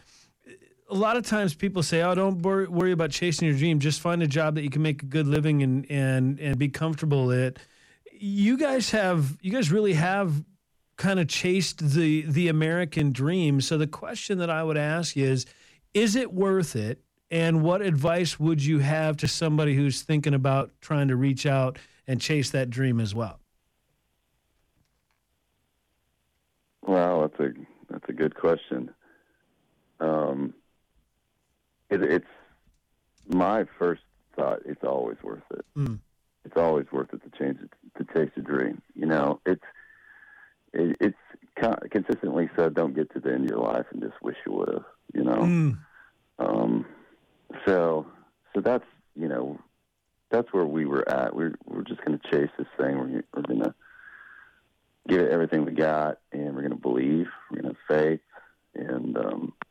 a 0.92 0.94
lot 0.94 1.16
of 1.16 1.24
times 1.24 1.54
people 1.54 1.82
say, 1.82 2.02
"Oh, 2.02 2.14
don't 2.14 2.42
wor- 2.42 2.68
worry 2.70 2.92
about 2.92 3.10
chasing 3.10 3.48
your 3.48 3.56
dream. 3.56 3.78
Just 3.78 4.00
find 4.00 4.22
a 4.22 4.26
job 4.26 4.54
that 4.54 4.62
you 4.62 4.70
can 4.70 4.82
make 4.82 5.02
a 5.02 5.06
good 5.06 5.26
living 5.26 5.62
and 5.62 5.90
and 5.90 6.38
and 6.38 6.58
be 6.58 6.68
comfortable 6.68 7.32
at." 7.32 7.58
You 8.12 8.56
guys 8.56 8.90
have, 8.90 9.36
you 9.40 9.50
guys 9.50 9.72
really 9.72 9.94
have 9.94 10.44
kind 10.96 11.18
of 11.18 11.28
chased 11.28 11.78
the 11.78 12.22
the 12.22 12.48
American 12.48 13.12
dream. 13.12 13.60
So 13.60 13.78
the 13.78 13.86
question 13.86 14.38
that 14.38 14.50
I 14.50 14.62
would 14.62 14.76
ask 14.76 15.16
is, 15.16 15.46
is 15.94 16.14
it 16.14 16.32
worth 16.32 16.76
it? 16.76 17.02
And 17.30 17.62
what 17.62 17.80
advice 17.80 18.38
would 18.38 18.62
you 18.62 18.80
have 18.80 19.16
to 19.18 19.28
somebody 19.28 19.74
who's 19.74 20.02
thinking 20.02 20.34
about 20.34 20.70
trying 20.82 21.08
to 21.08 21.16
reach 21.16 21.46
out 21.46 21.78
and 22.06 22.20
chase 22.20 22.50
that 22.50 22.68
dream 22.68 23.00
as 23.00 23.14
well? 23.14 23.40
Well, 26.86 27.22
that's 27.22 27.40
a 27.40 27.52
that's 27.88 28.08
a 28.08 28.12
good 28.12 28.34
question. 28.34 28.90
Um, 29.98 30.52
it, 31.92 32.02
it's 32.02 32.26
my 33.28 33.64
first 33.78 34.02
thought. 34.36 34.60
It's 34.64 34.84
always 34.84 35.18
worth 35.22 35.42
it. 35.52 35.64
Mm. 35.76 35.98
It's 36.44 36.56
always 36.56 36.86
worth 36.90 37.12
it 37.12 37.22
to 37.22 37.38
change 37.38 37.58
it 37.62 37.70
to 37.98 38.12
chase 38.12 38.32
a 38.36 38.40
dream. 38.40 38.82
You 38.94 39.06
know, 39.06 39.40
it's 39.46 39.62
it, 40.72 40.96
it's 41.00 41.18
con- 41.60 41.78
consistently 41.90 42.50
said, 42.56 42.74
"Don't 42.74 42.94
get 42.94 43.12
to 43.12 43.20
the 43.20 43.32
end 43.32 43.44
of 43.44 43.50
your 43.50 43.60
life 43.60 43.86
and 43.92 44.02
just 44.02 44.20
wish 44.22 44.36
you 44.46 44.52
would 44.52 44.68
have." 44.72 44.84
You 45.14 45.24
know. 45.24 45.36
Mm. 45.36 45.78
Um, 46.38 46.86
so, 47.66 48.06
so 48.54 48.60
that's 48.60 48.84
you 49.14 49.28
know, 49.28 49.60
that's 50.30 50.52
where 50.52 50.64
we 50.64 50.86
were 50.86 51.08
at. 51.08 51.34
We're 51.34 51.54
we're 51.66 51.82
just 51.82 52.04
going 52.04 52.18
to 52.18 52.30
chase 52.30 52.50
this 52.58 52.66
thing. 52.78 52.98
We're 52.98 53.22
we're 53.34 53.42
going 53.42 53.62
to 53.62 53.74
give 55.08 55.20
it 55.20 55.30
everything 55.30 55.64
we 55.64 55.72
got, 55.72 56.18
and 56.32 56.54
we're 56.54 56.62
going 56.62 56.70
to 56.70 56.76
believe. 56.76 57.26
We're 57.50 57.62
going 57.62 57.74
to 57.74 57.80
have 57.88 57.98
faith, 57.98 58.20
and 58.74 59.16
um, 59.16 59.52
we've 59.52 59.52
really 59.52 59.52
seen 59.52 59.61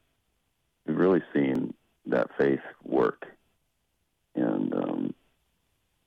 that 2.12 2.30
faith 2.38 2.60
work. 2.84 3.26
And 4.36 4.74
um, 4.74 5.14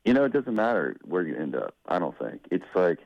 you 0.05 0.15
know, 0.15 0.25
it 0.25 0.33
doesn't 0.33 0.55
matter 0.55 0.97
where 1.05 1.23
you 1.23 1.37
end 1.37 1.55
up. 1.57 1.75
I 1.89 1.99
don't 1.99 2.19
think 2.19 2.43
it's 2.51 2.65
like 2.75 2.99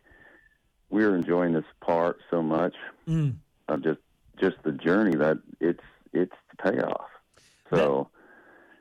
we're 0.90 1.14
enjoying 1.14 1.52
this 1.52 1.64
part 1.80 2.18
so 2.30 2.42
much 2.42 2.74
Mm. 3.08 3.36
of 3.68 3.82
just 3.82 4.00
just 4.40 4.56
the 4.64 4.72
journey 4.72 5.16
that 5.16 5.38
it's 5.60 5.82
it's 6.12 6.32
the 6.50 6.70
payoff. 6.72 7.06
So 7.70 8.08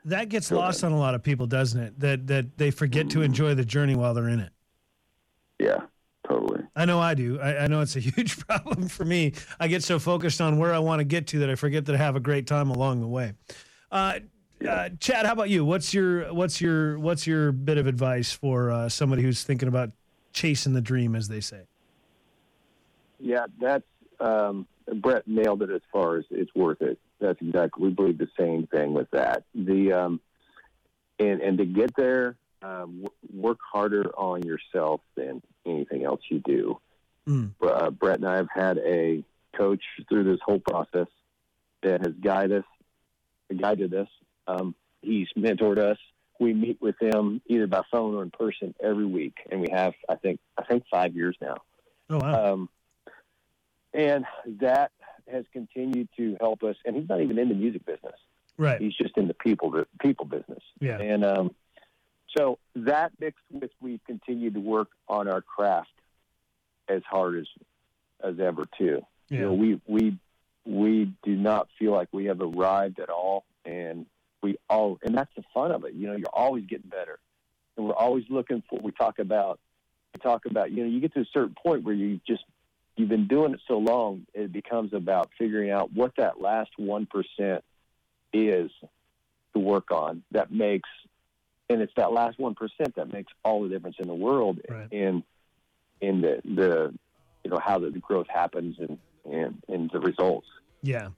That 0.06 0.30
gets 0.30 0.52
lost 0.52 0.84
on 0.84 0.92
a 0.92 1.00
lot 1.00 1.16
of 1.16 1.24
people, 1.24 1.48
doesn't 1.48 1.82
it? 1.82 2.00
That 2.00 2.28
that 2.28 2.58
they 2.58 2.72
forget 2.72 3.10
to 3.12 3.22
enjoy 3.22 3.56
the 3.56 3.66
journey 3.66 3.96
while 3.96 4.14
they're 4.14 4.30
in 4.30 4.40
it. 4.42 4.52
yeah, 5.60 5.80
totally. 6.28 6.64
I 6.76 6.86
know 6.86 7.00
I 7.00 7.16
do. 7.16 7.40
I, 7.40 7.64
I 7.64 7.68
know 7.68 7.82
it's 7.82 7.96
a 7.96 8.00
huge 8.12 8.38
problem 8.48 8.88
for 8.88 9.04
me. 9.06 9.34
I 9.60 9.68
get 9.68 9.84
so 9.84 9.98
focused 9.98 10.40
on 10.42 10.58
where 10.60 10.74
I 10.74 10.80
want 10.80 11.00
to 11.00 11.04
get 11.06 11.26
to 11.28 11.40
that 11.40 11.50
I 11.50 11.56
forget 11.56 11.86
that 11.86 11.96
I 11.96 11.98
have 11.98 12.16
a 12.16 12.20
great 12.22 12.46
time 12.48 12.70
along 12.70 13.02
the 13.02 13.08
way. 13.08 13.34
Uh, 13.92 14.20
uh, 14.68 14.90
Chad, 15.00 15.26
how 15.26 15.34
about 15.34 15.50
you? 15.50 15.64
What's 15.64 15.94
your 15.94 16.34
what's 16.34 16.60
your 16.60 17.00
what's 17.00 17.28
your 17.28 17.52
bit 17.52 17.78
of 17.78 17.88
advice 17.88 18.32
for 18.32 18.72
uh, 18.72 18.90
somebody 18.90 19.22
who's 19.22 19.44
thinking 19.44 19.68
about 19.68 19.92
chasing 20.34 20.74
the 20.74 20.82
dream, 20.82 21.16
as 21.16 21.28
they 21.28 21.42
say? 21.42 21.62
Yeah, 23.20 23.46
that's 23.60 23.86
um, 24.20 24.68
Bret 24.96 25.28
nailed 25.28 25.62
it 25.62 25.70
as 25.70 25.82
far 25.92 26.18
as 26.18 26.26
it's 26.32 26.54
worth 26.56 26.82
it. 26.82 27.00
That's 27.20 27.40
exactly 27.42 27.84
we 27.84 27.94
believe 27.94 28.18
the 28.18 28.30
same 28.38 28.68
thing 28.68 28.94
with 28.94 29.10
that. 29.12 29.44
The 29.54 29.94
um, 29.94 30.22
and 31.20 31.42
and 31.42 31.58
to 31.58 31.66
get 31.66 31.96
there, 31.96 32.36
um, 32.62 33.06
work 33.34 33.60
harder 33.72 34.10
on 34.18 34.44
yourself 34.44 35.02
than 35.16 35.42
anything 35.66 36.04
else 36.04 36.22
you 36.30 36.40
do. 36.40 36.80
Mm. 37.28 37.52
Uh, 37.62 37.90
Bret 37.92 38.18
and 38.18 38.28
I 38.28 38.38
have 38.38 38.50
had 38.54 38.78
a 38.80 39.24
coach 39.56 39.84
through 40.08 40.24
this 40.24 40.40
whole 40.46 40.60
process 40.60 41.08
that 41.84 42.02
has 42.02 42.14
guided 42.22 42.60
us, 42.60 42.66
guided 43.56 43.94
us. 43.94 44.08
Um, 44.48 44.76
he's 45.02 45.28
mentored 45.38 45.78
us. 45.78 45.98
We 46.40 46.54
meet 46.54 46.82
with 46.82 46.96
him 47.02 47.42
either 47.48 47.68
by 47.68 47.82
phone 47.92 48.14
or 48.16 48.24
in 48.24 48.32
person 48.32 48.76
every 48.82 49.06
week, 49.06 49.36
and 49.50 49.62
we 49.62 49.70
have 49.72 49.94
I 50.08 50.16
think 50.16 50.40
I 50.58 50.64
think 50.64 50.84
five 50.92 51.16
years 51.16 51.36
now. 51.42 51.58
Oh 52.10 52.20
wow! 52.20 52.54
Um, 52.54 52.70
and 53.94 54.26
that 54.62 54.92
has 55.32 55.46
continued 55.52 56.10
to 56.18 56.38
help 56.40 56.64
us. 56.64 56.76
And 56.86 56.96
he's 56.96 57.10
not 57.10 57.22
even 57.22 57.40
in 57.40 57.50
the 57.50 57.56
music 57.56 57.86
business; 57.86 58.16
right. 58.58 58.80
he's 58.80 58.94
just 58.96 59.18
in 59.18 59.28
the 59.28 59.34
people 59.34 59.84
people 60.00 60.26
business. 60.26 60.62
Yeah. 60.80 61.00
And 61.00 61.26
um, 61.26 61.56
so 62.38 62.60
that 62.76 63.12
mixed 63.20 63.44
with 63.52 63.72
we've 63.82 64.04
continued 64.06 64.54
to 64.54 64.60
work 64.60 64.90
on 65.08 65.28
our 65.28 65.42
craft 65.42 65.90
as 66.88 67.02
hard 67.10 67.38
as 67.40 67.48
as 68.24 68.40
ever 68.40 68.66
too. 68.78 69.02
You 69.30 69.40
know, 69.40 69.54
Yeah. 69.54 69.60
we 69.60 69.82
we 69.88 70.18
we 70.68 71.14
do 71.24 71.36
not 71.36 71.70
feel 71.80 71.94
like 71.94 72.10
we 72.12 72.26
have 72.26 72.42
arrived 72.42 73.00
at 73.00 73.10
all, 73.10 73.46
and 73.66 74.06
we 74.44 74.58
all 74.70 75.00
and 75.02 75.16
that's 75.18 75.34
the 75.36 75.44
fun 75.54 75.72
of 75.72 75.86
it. 75.86 75.94
You 75.94 76.08
know, 76.08 76.16
you're 76.16 76.28
always 76.34 76.66
getting 76.66 76.90
better, 76.90 77.20
and 77.78 77.86
we're 77.88 77.96
always 77.96 78.26
looking 78.30 78.62
for. 78.70 78.80
We 78.82 78.92
talk 78.92 79.20
about 79.20 79.60
we 80.14 80.20
talk 80.20 80.46
about 80.46 80.72
you 80.72 80.84
know 80.84 80.90
you 80.90 81.00
get 81.00 81.14
to 81.14 81.22
a 81.22 81.26
certain 81.34 81.56
point 81.56 81.84
where 81.84 81.94
you 81.94 82.20
just 82.28 82.44
you've 82.98 83.10
been 83.10 83.28
doing 83.28 83.54
it 83.54 83.62
so 83.68 83.78
long, 83.78 84.26
it 84.34 84.52
becomes 84.52 84.94
about 84.94 85.30
figuring 85.38 85.72
out 85.72 85.94
what 85.94 86.12
that 86.18 86.42
last 86.42 86.72
one 86.78 87.06
percent 87.06 87.64
is 88.34 88.70
to 89.54 89.60
work 89.60 89.90
on 89.92 90.24
that 90.32 90.52
makes, 90.52 90.90
and 91.70 91.82
it's 91.82 91.94
that 91.96 92.12
last 92.12 92.38
one 92.38 92.56
percent 92.56 92.96
that 92.96 93.12
makes 93.14 93.32
all 93.46 93.64
the 93.64 93.70
difference 93.70 93.96
in 94.00 94.08
the 94.08 94.14
world 94.16 94.60
Right. 94.70 94.88
in 94.92 95.24
in 96.02 96.22
the 96.22 96.42
the 96.44 96.94
you 97.46 97.52
know 97.52 97.60
how 97.64 97.80
the 97.80 97.92
growth 97.92 98.28
happens 98.28 98.76
and 98.80 98.98
and, 99.32 99.62
and 99.68 99.90
the 99.92 100.00
results. 100.00 100.48
Yeah. 100.82 101.10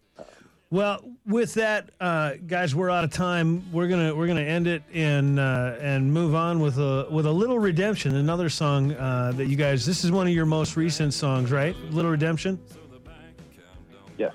Well, 0.71 1.03
with 1.25 1.55
that, 1.55 1.89
uh, 1.99 2.33
guys, 2.45 2.75
we're 2.75 2.91
out 2.91 3.03
of 3.03 3.11
time. 3.11 3.63
We're 3.71 3.87
gonna 3.87 4.13
we're 4.13 4.27
gonna 4.27 4.41
end 4.41 4.67
it 4.67 4.83
and 4.93 5.39
uh, 5.39 5.77
and 5.81 6.13
move 6.13 6.35
on 6.35 6.59
with 6.59 6.77
a 6.77 7.07
with 7.09 7.25
a 7.25 7.31
little 7.31 7.57
redemption, 7.57 8.15
another 8.15 8.49
song 8.49 8.91
uh, 8.93 9.31
that 9.35 9.47
you 9.47 9.55
guys. 9.55 9.83
This 9.83 10.03
is 10.03 10.11
one 10.11 10.27
of 10.27 10.33
your 10.33 10.45
most 10.45 10.77
recent 10.77 11.15
songs, 11.15 11.51
right? 11.51 11.75
Little 11.89 12.11
redemption. 12.11 12.59
Yeah. 14.19 14.29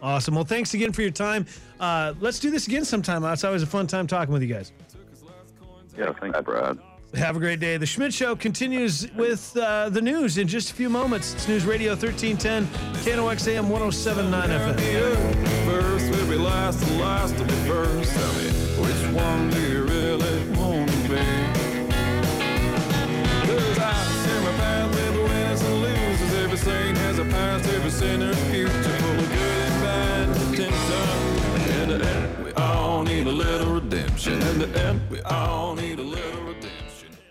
Awesome. 0.00 0.34
Well, 0.34 0.44
thanks 0.44 0.74
again 0.74 0.92
for 0.92 1.02
your 1.02 1.10
time. 1.10 1.46
Uh, 1.80 2.14
let's 2.20 2.38
do 2.38 2.50
this 2.50 2.66
again 2.66 2.84
sometime. 2.84 3.24
It's 3.24 3.44
always 3.44 3.62
a 3.62 3.66
fun 3.66 3.86
time 3.86 4.06
talking 4.06 4.32
with 4.32 4.42
you 4.42 4.48
guys. 4.48 4.72
Yeah, 5.96 6.12
thanks, 6.12 6.40
Brad. 6.42 6.78
Have 7.14 7.36
a 7.36 7.40
great 7.40 7.60
day. 7.60 7.76
The 7.76 7.84
Schmidt 7.84 8.14
Show 8.14 8.34
continues 8.34 9.06
with 9.12 9.54
uh, 9.56 9.90
the 9.90 10.00
news 10.00 10.38
in 10.38 10.48
just 10.48 10.70
a 10.70 10.74
few 10.74 10.88
moments. 10.88 11.34
It's 11.34 11.46
News 11.46 11.66
Radio 11.66 11.90
1310, 11.90 12.66
KNOX 13.04 13.48
AM 13.48 13.68
1079 13.68 14.48
FM. 14.48 15.66
First 15.66 16.12
last, 16.38 16.82
and 16.88 17.00
last 17.00 17.34
first. 17.66 18.12
Tell 18.12 18.32
me, 18.32 18.48
which 18.80 19.14
one 19.14 19.50
do 19.50 19.60
you 19.60 19.82
really 19.84 20.48
want 20.56 20.90
to 20.90 20.96
be? 21.08 21.16
Cause 23.46 23.78
I 23.78 24.40
my 24.44 24.52
path 24.56 24.94
with 24.94 25.16
winners 25.16 25.62
and 25.62 25.82
losers. 25.82 26.34
Every 26.34 26.56
saint 26.56 26.96
has 26.96 27.18
a 27.18 27.24
past, 27.24 27.68
every 27.68 27.90
sinner's 27.90 28.38
future. 28.50 28.70
Full 28.72 29.18
of 29.18 29.28
good 29.28 29.68
and 29.68 29.82
bad. 29.82 30.28
In 31.78 31.88
the 31.88 32.06
end, 32.06 32.44
we 32.44 32.52
all 32.54 33.02
need 33.02 33.26
a 33.26 33.30
little 33.30 33.74
redemption. 33.74 34.40
In 34.40 34.58
the 34.60 34.86
end, 34.86 35.00
we 35.10 35.20
all 35.22 35.74
need 35.74 35.98
a 35.98 36.02
little 36.02 36.30
redemption. 36.30 36.51